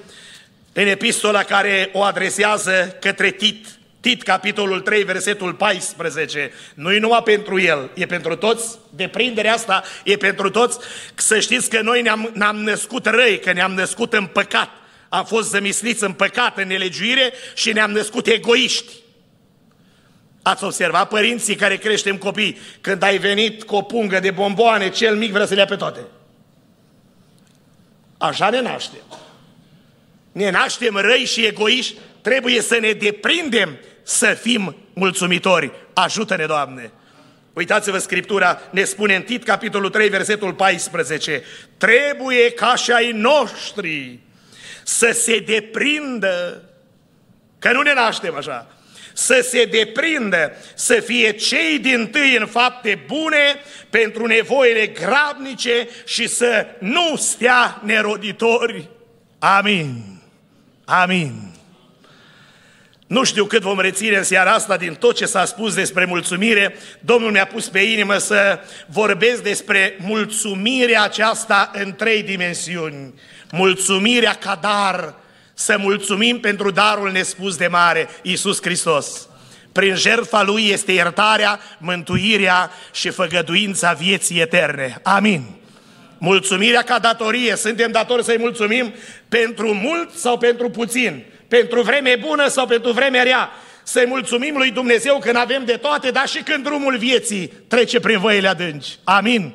în 0.73 0.87
epistola 0.87 1.43
care 1.43 1.89
o 1.93 2.01
adresează 2.01 2.97
către 2.99 3.31
Tit. 3.31 3.67
Tit, 3.99 4.23
capitolul 4.23 4.81
3, 4.81 5.03
versetul 5.03 5.53
14. 5.53 6.51
Nu 6.73 6.93
e 6.93 6.99
numai 6.99 7.23
pentru 7.23 7.59
el, 7.59 7.89
e 7.93 8.05
pentru 8.05 8.35
toți. 8.35 8.77
Deprinderea 8.89 9.53
asta 9.53 9.83
e 10.03 10.17
pentru 10.17 10.49
toți. 10.49 10.79
Să 11.15 11.39
știți 11.39 11.69
că 11.69 11.81
noi 11.81 12.01
ne-am, 12.01 12.31
ne-am 12.33 12.55
născut 12.55 13.05
răi, 13.05 13.39
că 13.39 13.51
ne-am 13.51 13.73
născut 13.73 14.13
în 14.13 14.25
păcat. 14.25 14.69
Am 15.09 15.25
fost 15.25 15.49
zămisliți 15.49 16.03
în 16.03 16.13
păcat, 16.13 16.57
în 16.57 16.67
nelegiuire 16.67 17.33
și 17.55 17.71
ne-am 17.71 17.91
născut 17.91 18.27
egoiști. 18.27 19.02
Ați 20.43 20.63
observat 20.63 21.07
părinții 21.07 21.55
care 21.55 21.77
creștem 21.77 22.17
copii, 22.17 22.57
când 22.81 23.03
ai 23.03 23.17
venit 23.17 23.63
cu 23.63 23.75
o 23.75 23.81
pungă 23.81 24.19
de 24.19 24.31
bomboane, 24.31 24.89
cel 24.89 25.15
mic 25.15 25.31
vrea 25.31 25.45
să 25.45 25.53
le 25.53 25.59
ia 25.59 25.65
pe 25.65 25.75
toate. 25.75 25.99
Așa 28.17 28.49
ne 28.49 28.61
naștem. 28.61 29.03
Ne 30.31 30.49
naștem 30.49 30.95
răi 30.95 31.25
și 31.25 31.45
egoiști, 31.45 31.95
trebuie 32.21 32.61
să 32.61 32.77
ne 32.81 32.91
deprindem 32.91 33.77
să 34.03 34.27
fim 34.41 34.75
mulțumitori. 34.93 35.71
Ajută-ne, 35.93 36.45
Doamne! 36.45 36.91
Uitați-vă, 37.53 37.97
Scriptura 37.97 38.61
ne 38.69 38.83
spune 38.83 39.15
în 39.15 39.21
Tit, 39.21 39.43
capitolul 39.43 39.89
3, 39.89 40.09
versetul 40.09 40.53
14. 40.53 41.43
Trebuie 41.77 42.51
ca 42.51 42.75
și 42.75 42.91
ai 42.91 43.11
noștri 43.11 44.19
să 44.83 45.11
se 45.11 45.39
deprindă, 45.39 46.63
că 47.59 47.71
nu 47.71 47.81
ne 47.81 47.93
naștem 47.93 48.35
așa, 48.35 48.67
să 49.13 49.45
se 49.49 49.65
deprindă, 49.65 50.51
să 50.75 50.93
fie 50.93 51.31
cei 51.31 51.79
din 51.79 52.07
tâi 52.07 52.37
în 52.39 52.45
fapte 52.45 53.03
bune 53.07 53.55
pentru 53.89 54.25
nevoile 54.25 54.87
grabnice 54.87 55.87
și 56.05 56.27
să 56.27 56.65
nu 56.79 57.15
stea 57.15 57.81
neroditori. 57.83 58.89
Amin. 59.39 60.21
Amin. 60.85 61.53
Nu 63.07 63.23
știu 63.23 63.45
cât 63.45 63.61
vom 63.61 63.79
reține 63.79 64.17
în 64.17 64.23
seara 64.23 64.51
asta 64.51 64.77
din 64.77 64.93
tot 64.93 65.15
ce 65.15 65.25
s-a 65.25 65.45
spus 65.45 65.73
despre 65.73 66.05
mulțumire. 66.05 66.75
Domnul 66.99 67.31
mi-a 67.31 67.45
pus 67.45 67.67
pe 67.67 67.79
inimă 67.79 68.17
să 68.17 68.59
vorbesc 68.87 69.43
despre 69.43 69.97
mulțumirea 69.99 71.03
aceasta 71.03 71.71
în 71.73 71.93
trei 71.95 72.23
dimensiuni. 72.23 73.13
Mulțumirea 73.51 74.33
ca 74.33 74.59
dar, 74.61 75.13
să 75.53 75.77
mulțumim 75.77 76.39
pentru 76.39 76.71
darul 76.71 77.11
nespus 77.11 77.55
de 77.55 77.67
mare, 77.67 78.09
Iisus 78.21 78.61
Hristos. 78.61 79.27
Prin 79.71 79.95
jertfa 79.95 80.43
Lui 80.43 80.69
este 80.69 80.91
iertarea, 80.91 81.59
mântuirea 81.77 82.71
și 82.91 83.09
făgăduința 83.09 83.93
vieții 83.93 84.41
eterne. 84.41 84.99
Amin. 85.03 85.43
Mulțumirea 86.17 86.81
ca 86.81 86.99
datorie, 86.99 87.55
suntem 87.55 87.91
datori 87.91 88.23
să-i 88.23 88.39
mulțumim 88.39 88.93
pentru 89.29 89.73
mult 89.73 90.11
sau 90.11 90.37
pentru 90.37 90.69
puțin 90.69 91.25
pentru 91.55 91.81
vreme 91.81 92.15
bună 92.19 92.47
sau 92.47 92.65
pentru 92.65 92.91
vreme 92.91 93.23
rea. 93.23 93.49
Să-i 93.83 94.05
mulțumim 94.07 94.57
lui 94.57 94.71
Dumnezeu 94.71 95.19
când 95.19 95.35
avem 95.35 95.65
de 95.65 95.73
toate, 95.73 96.09
dar 96.11 96.27
și 96.27 96.41
când 96.41 96.63
drumul 96.63 96.97
vieții 96.97 97.47
trece 97.67 97.99
prin 97.99 98.19
văile 98.19 98.47
adânci. 98.47 98.87
Amin. 99.03 99.53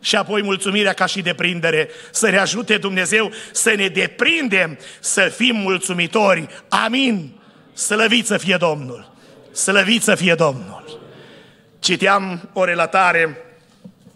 Și 0.00 0.16
apoi 0.16 0.42
mulțumirea 0.42 0.92
ca 0.92 1.06
și 1.06 1.22
deprindere. 1.22 1.88
Să 2.10 2.30
ne 2.30 2.38
ajute 2.38 2.76
Dumnezeu 2.76 3.32
să 3.52 3.74
ne 3.76 3.86
deprindem, 3.86 4.78
să 5.00 5.20
fim 5.20 5.56
mulțumitori. 5.56 6.46
Amin. 6.68 7.40
Slăvit 7.72 8.26
să 8.26 8.36
fie 8.36 8.56
Domnul. 8.56 9.12
Slăvit 9.52 10.02
să 10.02 10.14
fie 10.14 10.34
Domnul. 10.34 11.00
Citeam 11.78 12.50
o 12.52 12.64
relatare, 12.64 13.36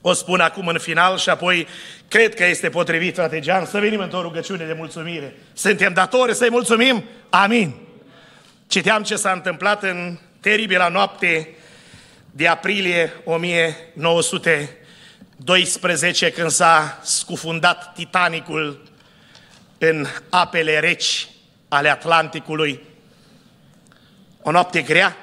o 0.01 0.13
spun 0.13 0.41
acum 0.41 0.67
în 0.67 0.79
final 0.79 1.19
și 1.19 1.29
apoi 1.29 1.67
Cred 2.15 2.35
că 2.35 2.45
este 2.47 2.69
potrivit, 2.69 3.15
frate 3.15 3.41
Gean, 3.41 3.67
să 3.67 3.79
venim 3.79 4.01
într-o 4.01 4.23
rugăciune 4.23 4.65
de 4.65 4.73
mulțumire. 4.73 5.37
Suntem 5.53 5.93
datori 5.93 6.35
să-i 6.35 6.51
mulțumim? 6.51 7.05
Amin. 7.31 7.75
Citeam 8.67 9.03
ce 9.03 9.17
s-a 9.17 9.33
întâmplat 9.33 9.83
în 9.83 10.19
teribila 10.41 10.89
noapte 10.89 11.49
de 12.31 12.47
aprilie 12.49 13.13
1912, 15.39 16.31
când 16.31 16.51
s-a 16.51 17.01
scufundat 17.03 17.95
Titanicul 17.95 18.83
în 19.79 20.07
apele 20.31 20.79
reci 20.79 21.29
ale 21.69 21.89
Atlanticului. 21.89 22.81
O 24.43 24.51
noapte 24.51 24.83
grea, 24.83 25.17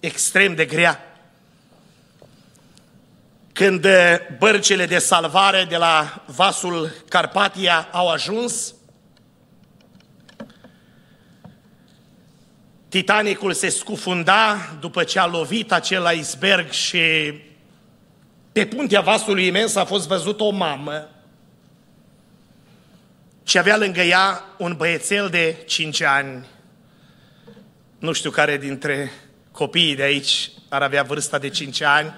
extrem 0.00 0.54
de 0.54 0.64
grea. 0.64 1.00
Când 3.52 3.84
eh, 3.84 4.16
bărcile 4.38 4.86
de 4.86 4.98
salvare 4.98 5.64
de 5.64 5.76
la 5.76 6.22
vasul 6.26 6.94
Carpatia 7.08 7.88
au 7.92 8.08
ajuns, 8.08 8.74
Titanicul 12.88 13.52
se 13.52 13.68
scufunda 13.68 14.58
după 14.80 15.04
ce 15.04 15.18
a 15.18 15.26
lovit 15.26 15.72
acel 15.72 16.12
iceberg 16.14 16.70
și 16.70 17.00
pe 18.56 18.66
puntea 18.66 19.00
vasului 19.00 19.46
imens 19.46 19.74
a 19.74 19.84
fost 19.84 20.06
văzut 20.06 20.40
o 20.40 20.50
mamă 20.50 21.08
și 23.44 23.58
avea 23.58 23.76
lângă 23.76 24.00
ea 24.00 24.44
un 24.58 24.74
băiețel 24.76 25.28
de 25.28 25.56
5 25.66 26.02
ani. 26.02 26.46
Nu 27.98 28.12
știu 28.12 28.30
care 28.30 28.56
dintre 28.56 29.10
copiii 29.50 29.96
de 29.96 30.02
aici 30.02 30.50
ar 30.68 30.82
avea 30.82 31.02
vârsta 31.02 31.38
de 31.38 31.48
5 31.48 31.80
ani. 31.80 32.14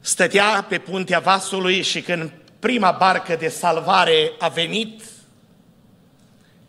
Stătea 0.00 0.66
pe 0.68 0.78
puntea 0.78 1.18
vasului 1.18 1.82
și 1.82 2.00
când 2.00 2.32
prima 2.58 2.90
barcă 2.90 3.36
de 3.36 3.48
salvare 3.48 4.32
a 4.38 4.48
venit, 4.48 5.02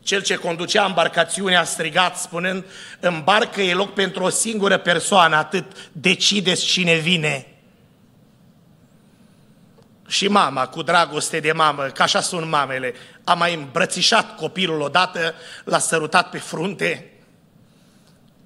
cel 0.07 0.21
ce 0.21 0.35
conducea 0.35 0.85
embarcațiunea 0.85 1.59
a 1.59 1.63
strigat 1.63 2.17
spunând, 2.17 2.65
în 2.99 3.21
barcă 3.23 3.61
e 3.61 3.73
loc 3.73 3.93
pentru 3.93 4.23
o 4.23 4.29
singură 4.29 4.77
persoană, 4.77 5.35
atât 5.35 5.65
decideți 5.91 6.65
cine 6.65 6.95
vine. 6.95 7.47
Și 10.07 10.27
mama, 10.27 10.67
cu 10.67 10.81
dragoste 10.81 11.39
de 11.39 11.51
mamă, 11.51 11.83
ca 11.83 12.03
așa 12.03 12.21
sunt 12.21 12.49
mamele, 12.49 12.93
a 13.23 13.33
mai 13.33 13.53
îmbrățișat 13.53 14.35
copilul 14.35 14.81
odată, 14.81 15.35
l-a 15.63 15.79
sărutat 15.79 16.29
pe 16.29 16.37
frunte 16.37 17.11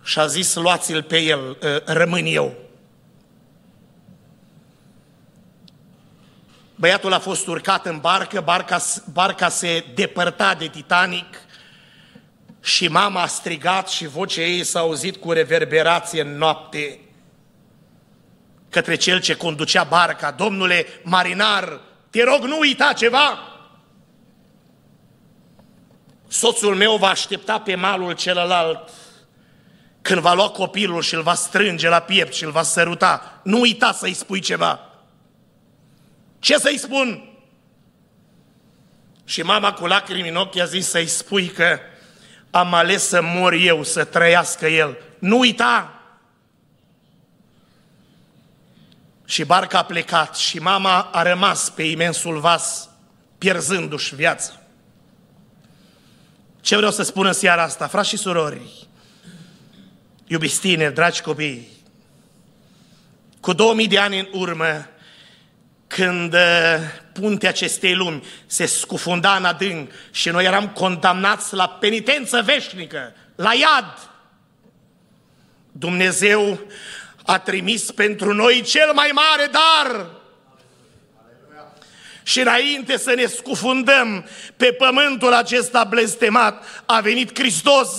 și 0.04 0.20
a 0.20 0.28
zis, 0.28 0.56
luați-l 0.56 1.04
pe 1.04 1.18
el, 1.18 1.58
ă, 1.62 1.82
rămân 1.86 2.26
eu. 2.26 2.56
Băiatul 6.76 7.14
a 7.14 7.20
fost 7.20 7.48
urcat 7.48 7.86
în 7.86 8.00
barcă, 8.00 8.42
barca, 8.42 8.78
barca 9.14 9.50
se 9.50 9.86
depărta 9.96 10.56
de 10.56 10.68
Titanic 10.68 11.50
și 12.62 12.88
mama 12.88 13.22
a 13.22 13.28
strigat 13.28 13.90
și 13.90 14.08
vocea 14.08 14.42
ei 14.42 14.64
s-a 14.64 14.80
auzit 14.80 15.16
cu 15.16 15.32
reverberație 15.32 16.22
în 16.22 16.38
noapte 16.38 17.00
către 18.70 18.96
cel 18.96 19.22
ce 19.22 19.36
conducea 19.36 19.84
barca, 19.84 20.32
domnule 20.32 20.86
marinar, 21.04 21.80
te 22.10 22.24
rog 22.24 22.44
nu 22.44 22.60
uita 22.60 22.94
ceva. 22.94 23.40
Soțul 26.28 26.76
meu 26.76 26.96
va 26.96 27.08
aștepta 27.08 27.60
pe 27.60 27.76
malul 27.76 28.14
celălalt 28.14 28.90
când 30.02 30.22
va 30.22 30.34
lua 30.34 30.50
copilul 30.50 31.02
și 31.02 31.16
îl 31.16 31.22
va 31.22 31.34
strânge 31.34 31.90
la 31.90 32.00
piept 32.00 32.34
și 32.34 32.44
îl 32.44 32.52
va 32.52 32.64
săruta. 32.64 33.42
Nu 33.44 33.60
uita 33.60 33.92
să-i 33.92 34.14
spui 34.14 34.40
ceva. 34.40 34.80
Ce 36.40 36.58
să-i 36.58 36.78
spun? 36.78 37.30
Și 39.26 39.42
mama 39.42 39.74
cu 39.74 39.86
lacrimi 39.86 40.30
în 40.30 40.36
ochi 40.36 40.58
a 40.58 40.66
zis 40.66 40.90
să-i 40.90 41.08
spui 41.08 41.48
că 41.48 41.80
am 42.52 42.74
ales 42.74 43.08
să 43.08 43.22
mor 43.22 43.54
eu, 43.54 43.84
să 43.84 44.04
trăiască 44.04 44.68
el. 44.68 44.98
Nu 45.20 45.38
uita! 45.38 45.96
Și 49.26 49.44
barca 49.44 49.78
a 49.78 49.84
plecat 49.84 50.36
și 50.36 50.60
mama 50.60 51.02
a 51.02 51.22
rămas 51.22 51.70
pe 51.70 51.84
imensul 51.84 52.40
vas, 52.40 52.90
pierzându-și 53.38 54.16
viața. 54.16 54.54
Ce 56.62 56.76
vreau 56.76 56.92
să 56.92 57.04
spun 57.04 57.26
în 57.26 57.34
seara 57.34 57.64
asta, 57.64 57.88
frați 57.88 58.10
și 58.10 58.18
surori, 58.18 58.88
iubiți 60.26 60.60
tineri, 60.60 60.94
dragi 60.94 61.22
copii, 61.22 61.68
cu 63.40 63.54
2000 63.54 63.88
de 63.88 64.00
ani 64.00 64.20
în 64.20 64.28
urmă, 64.32 64.86
când 65.96 66.34
uh, 66.34 66.40
puntea 67.14 67.50
acestei 67.50 67.96
lumi 67.96 68.24
se 68.46 68.66
scufunda 68.66 69.36
în 69.36 69.46
adânc 69.46 69.92
și 70.12 70.30
noi 70.30 70.46
eram 70.46 70.70
condamnați 70.70 71.54
la 71.54 71.70
penitență 71.70 72.42
veșnică, 72.42 73.14
la 73.36 73.54
iad, 73.54 74.10
Dumnezeu 75.72 76.60
a 77.26 77.40
trimis 77.40 77.92
pentru 77.92 78.34
noi 78.34 78.62
cel 78.62 78.92
mai 78.94 79.12
mare 79.14 79.50
dar. 79.52 80.06
Și 82.24 82.40
înainte 82.40 82.98
să 82.98 83.14
ne 83.16 83.26
scufundăm 83.26 84.26
pe 84.58 84.66
pământul 84.66 85.34
acesta 85.34 85.84
blestemat, 85.84 86.84
a 86.86 87.00
venit 87.00 87.40
Hristos 87.40 87.90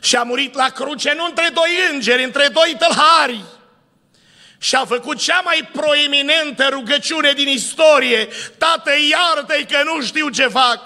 și 0.00 0.16
a 0.16 0.22
murit 0.22 0.54
la 0.54 0.68
cruce 0.68 1.14
nu 1.16 1.24
între 1.24 1.48
doi 1.54 1.70
îngeri, 1.92 2.24
între 2.24 2.48
doi 2.52 2.76
tălhari. 2.78 3.44
Și 4.64 4.74
a 4.74 4.84
făcut 4.84 5.16
cea 5.16 5.40
mai 5.44 5.68
proeminentă 5.72 6.68
rugăciune 6.70 7.32
din 7.32 7.48
istorie. 7.48 8.28
Tată, 8.58 8.90
iartă-i 9.10 9.66
că 9.74 9.76
nu 9.84 10.02
știu 10.02 10.28
ce 10.28 10.46
fac. 10.46 10.80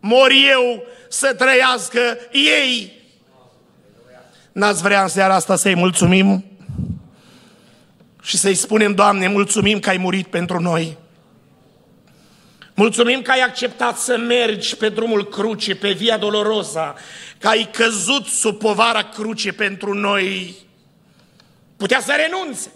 Mor 0.00 0.30
eu 0.50 0.84
să 1.08 1.34
trăiască 1.34 2.18
ei. 2.32 2.92
N-ați 4.52 4.82
vrea 4.82 5.02
în 5.02 5.08
seara 5.08 5.34
asta 5.34 5.56
să-i 5.56 5.74
mulțumim? 5.74 6.44
Și 8.22 8.36
să-i 8.36 8.54
spunem, 8.54 8.94
Doamne, 8.94 9.28
mulțumim 9.28 9.78
că 9.78 9.88
ai 9.88 9.96
murit 9.96 10.26
pentru 10.26 10.60
noi. 10.60 10.96
Mulțumim 12.74 13.22
că 13.22 13.30
ai 13.30 13.40
acceptat 13.40 13.98
să 13.98 14.16
mergi 14.16 14.76
pe 14.76 14.88
drumul 14.88 15.28
cruce, 15.28 15.74
pe 15.74 15.92
Via 15.92 16.18
Dolorosa, 16.18 16.94
că 17.38 17.48
ai 17.48 17.68
căzut 17.72 18.26
sub 18.26 18.58
povara 18.58 19.02
cruce 19.02 19.52
pentru 19.52 19.94
noi. 19.94 20.56
Putea 21.76 22.00
să 22.00 22.12
renunțe. 22.16 22.72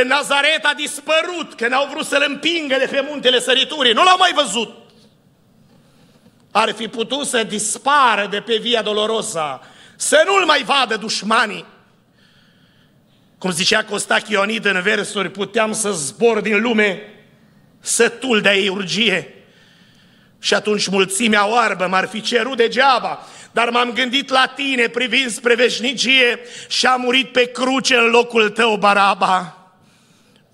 În 0.00 0.06
Nazaret 0.06 0.64
a 0.64 0.74
dispărut, 0.76 1.54
că 1.56 1.68
n-au 1.68 1.88
vrut 1.92 2.06
să-l 2.06 2.24
împingă 2.28 2.76
de 2.78 2.88
pe 2.90 3.04
muntele 3.08 3.40
săriturii. 3.40 3.92
Nu 3.92 4.02
l-au 4.02 4.16
mai 4.18 4.32
văzut. 4.34 4.74
Ar 6.50 6.72
fi 6.72 6.88
putut 6.88 7.26
să 7.26 7.42
dispară 7.42 8.26
de 8.30 8.40
pe 8.40 8.56
Via 8.56 8.82
Dolorosa, 8.82 9.60
să 9.96 10.22
nu-l 10.26 10.44
mai 10.44 10.62
vadă 10.62 10.96
dușmanii. 10.96 11.64
Cum 13.38 13.50
zicea 13.50 13.84
Costache 13.84 14.32
Ionid 14.32 14.64
în 14.64 14.80
versuri, 14.82 15.30
puteam 15.30 15.72
să 15.72 15.92
zbor 15.92 16.40
din 16.40 16.60
lume 16.60 17.02
sătul 17.80 18.40
de 18.40 18.50
ei 18.50 18.68
urgie. 18.68 19.44
Și 20.38 20.54
atunci 20.54 20.88
mulțimea 20.88 21.48
oarbă 21.48 21.86
m-ar 21.86 22.08
fi 22.08 22.20
cerut 22.20 22.56
degeaba, 22.56 23.26
dar 23.52 23.70
m-am 23.70 23.92
gândit 23.92 24.28
la 24.28 24.52
tine 24.54 24.88
privind 24.88 25.30
spre 25.30 25.54
veșnicie 25.54 26.38
și 26.68 26.86
a 26.86 26.96
murit 26.96 27.32
pe 27.32 27.50
cruce 27.50 27.96
în 27.96 28.10
locul 28.10 28.50
tău, 28.50 28.76
Baraba. 28.76 29.63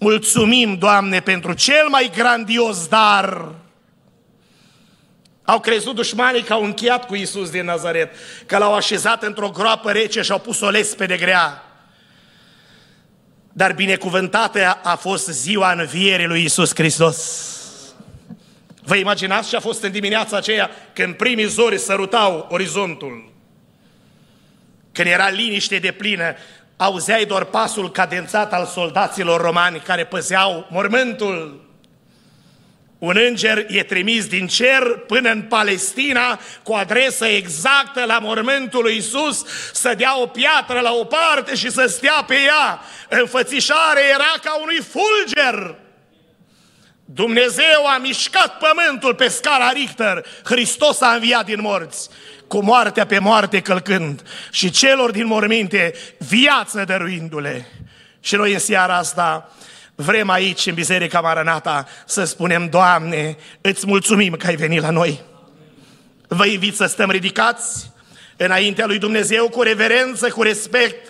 Mulțumim, 0.03 0.79
Doamne, 0.79 1.21
pentru 1.21 1.53
cel 1.53 1.89
mai 1.89 2.11
grandios 2.15 2.87
dar 2.87 3.55
au 5.45 5.61
crezut 5.61 5.95
dușmanii 5.95 6.43
că 6.43 6.53
au 6.53 6.65
încheiat 6.65 7.07
cu 7.07 7.15
Isus 7.15 7.51
din 7.51 7.65
Nazaret, 7.65 8.15
că 8.47 8.59
l-au 8.59 8.75
așezat 8.75 9.23
într-o 9.23 9.51
groapă 9.51 9.91
rece 9.91 10.23
și 10.23 10.33
au 10.33 10.39
pus 10.39 10.61
o 10.61 10.69
lespede 10.69 11.17
grea. 11.17 11.65
Dar 13.53 13.73
binecuvântată 13.73 14.81
a 14.83 14.97
fost 14.97 15.29
ziua 15.29 15.73
învierii 15.73 16.27
lui 16.27 16.45
Isus 16.45 16.75
Hristos. 16.75 17.49
Vă 18.83 18.95
imaginați 18.97 19.49
ce 19.49 19.57
a 19.57 19.61
fost 19.61 19.83
în 19.83 19.91
dimineața 19.91 20.37
aceea 20.37 20.71
când 20.93 21.15
primii 21.15 21.47
zori 21.47 21.79
sărutau 21.79 22.47
orizontul? 22.51 23.33
Când 24.93 25.09
era 25.09 25.29
liniște 25.29 25.79
de 25.79 25.93
plină, 25.93 26.35
auzeai 26.81 27.25
doar 27.25 27.45
pasul 27.45 27.91
cadențat 27.91 28.53
al 28.53 28.67
soldaților 28.67 29.41
romani 29.41 29.81
care 29.81 30.05
păzeau 30.05 30.67
mormântul. 30.71 31.69
Un 32.99 33.17
înger 33.29 33.65
e 33.69 33.83
trimis 33.83 34.27
din 34.27 34.47
cer 34.47 34.83
până 35.07 35.31
în 35.31 35.43
Palestina 35.43 36.41
cu 36.63 36.73
adresă 36.73 37.27
exactă 37.27 38.05
la 38.05 38.19
mormântul 38.19 38.83
lui 38.83 38.97
Isus, 38.97 39.45
să 39.73 39.95
dea 39.97 40.21
o 40.21 40.27
piatră 40.27 40.81
la 40.81 40.93
o 40.93 41.05
parte 41.05 41.55
și 41.55 41.71
să 41.71 41.87
stea 41.87 42.25
pe 42.27 42.35
ea. 42.35 42.81
Înfățișare 43.09 44.01
era 44.15 44.33
ca 44.43 44.61
unui 44.61 44.81
fulger. 44.81 45.75
Dumnezeu 47.13 47.87
a 47.95 47.99
mișcat 47.99 48.59
pământul 48.59 49.15
pe 49.15 49.29
scara 49.29 49.71
Richter, 49.71 50.27
Hristos 50.45 51.01
a 51.01 51.13
înviat 51.13 51.45
din 51.45 51.61
morți, 51.61 52.09
cu 52.49 52.63
moartea 52.63 53.07
pe 53.07 53.19
moarte 53.19 53.61
călcând 53.61 54.23
și 54.51 54.71
celor 54.71 55.11
din 55.11 55.27
morminte 55.27 55.95
viață 56.19 56.85
dăruindu-le. 56.85 57.67
Și 58.21 58.35
noi 58.35 58.53
în 58.53 58.59
seara 58.59 58.97
asta 58.97 59.53
Vrem 59.95 60.31
aici, 60.31 60.67
în 60.67 60.75
Biserica 60.75 61.21
Maranata, 61.21 61.87
să 62.07 62.25
spunem, 62.25 62.69
Doamne, 62.69 63.37
îți 63.61 63.87
mulțumim 63.87 64.35
că 64.35 64.47
ai 64.47 64.57
venit 64.57 64.81
la 64.81 64.91
noi. 64.91 65.21
Vă 66.29 66.47
invit 66.47 66.77
să 66.77 66.87
stăm 66.87 67.11
ridicați 67.11 67.91
înaintea 68.37 68.87
lui 68.87 68.99
Dumnezeu 68.99 69.49
cu 69.49 69.63
reverență, 69.63 70.29
cu 70.29 70.43
respect 70.43 71.09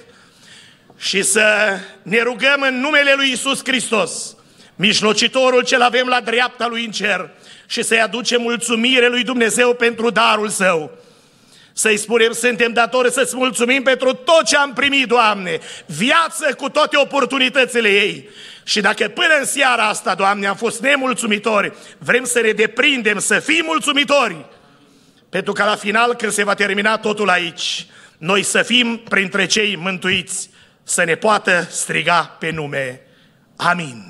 și 0.96 1.22
să 1.22 1.78
ne 2.02 2.22
rugăm 2.22 2.62
în 2.62 2.80
numele 2.80 3.12
lui 3.16 3.30
Isus 3.30 3.60
Hristos, 3.64 4.34
mijlocitorul 4.80 5.64
cel 5.64 5.82
avem 5.82 6.06
la 6.06 6.20
dreapta 6.20 6.66
lui 6.66 6.84
în 6.84 6.90
cer 6.90 7.30
și 7.66 7.82
să-i 7.82 8.00
aducem 8.00 8.42
mulțumire 8.42 9.08
lui 9.08 9.22
Dumnezeu 9.22 9.74
pentru 9.74 10.10
darul 10.10 10.48
său. 10.48 10.90
Să-i 11.72 11.96
spunem, 11.96 12.32
suntem 12.32 12.72
datori 12.72 13.12
să-ți 13.12 13.36
mulțumim 13.36 13.82
pentru 13.82 14.12
tot 14.12 14.44
ce 14.44 14.56
am 14.56 14.72
primit, 14.72 15.06
Doamne, 15.06 15.58
viață 15.86 16.54
cu 16.54 16.68
toate 16.68 16.96
oportunitățile 16.96 17.88
ei. 17.88 18.28
Și 18.64 18.80
dacă 18.80 19.08
până 19.08 19.34
în 19.38 19.44
seara 19.44 19.88
asta, 19.88 20.14
Doamne, 20.14 20.46
am 20.46 20.56
fost 20.56 20.80
nemulțumitori, 20.80 21.72
vrem 21.98 22.24
să 22.24 22.40
ne 22.40 22.50
deprindem, 22.50 23.18
să 23.18 23.38
fim 23.38 23.64
mulțumitori. 23.64 24.44
Pentru 25.28 25.52
că 25.52 25.64
la 25.64 25.76
final, 25.76 26.14
când 26.14 26.32
se 26.32 26.44
va 26.44 26.54
termina 26.54 26.98
totul 26.98 27.28
aici, 27.28 27.86
noi 28.18 28.42
să 28.42 28.62
fim 28.62 29.00
printre 29.08 29.46
cei 29.46 29.76
mântuiți, 29.76 30.50
să 30.82 31.04
ne 31.04 31.14
poată 31.14 31.66
striga 31.70 32.36
pe 32.38 32.50
nume. 32.50 33.00
Amin. 33.56 34.09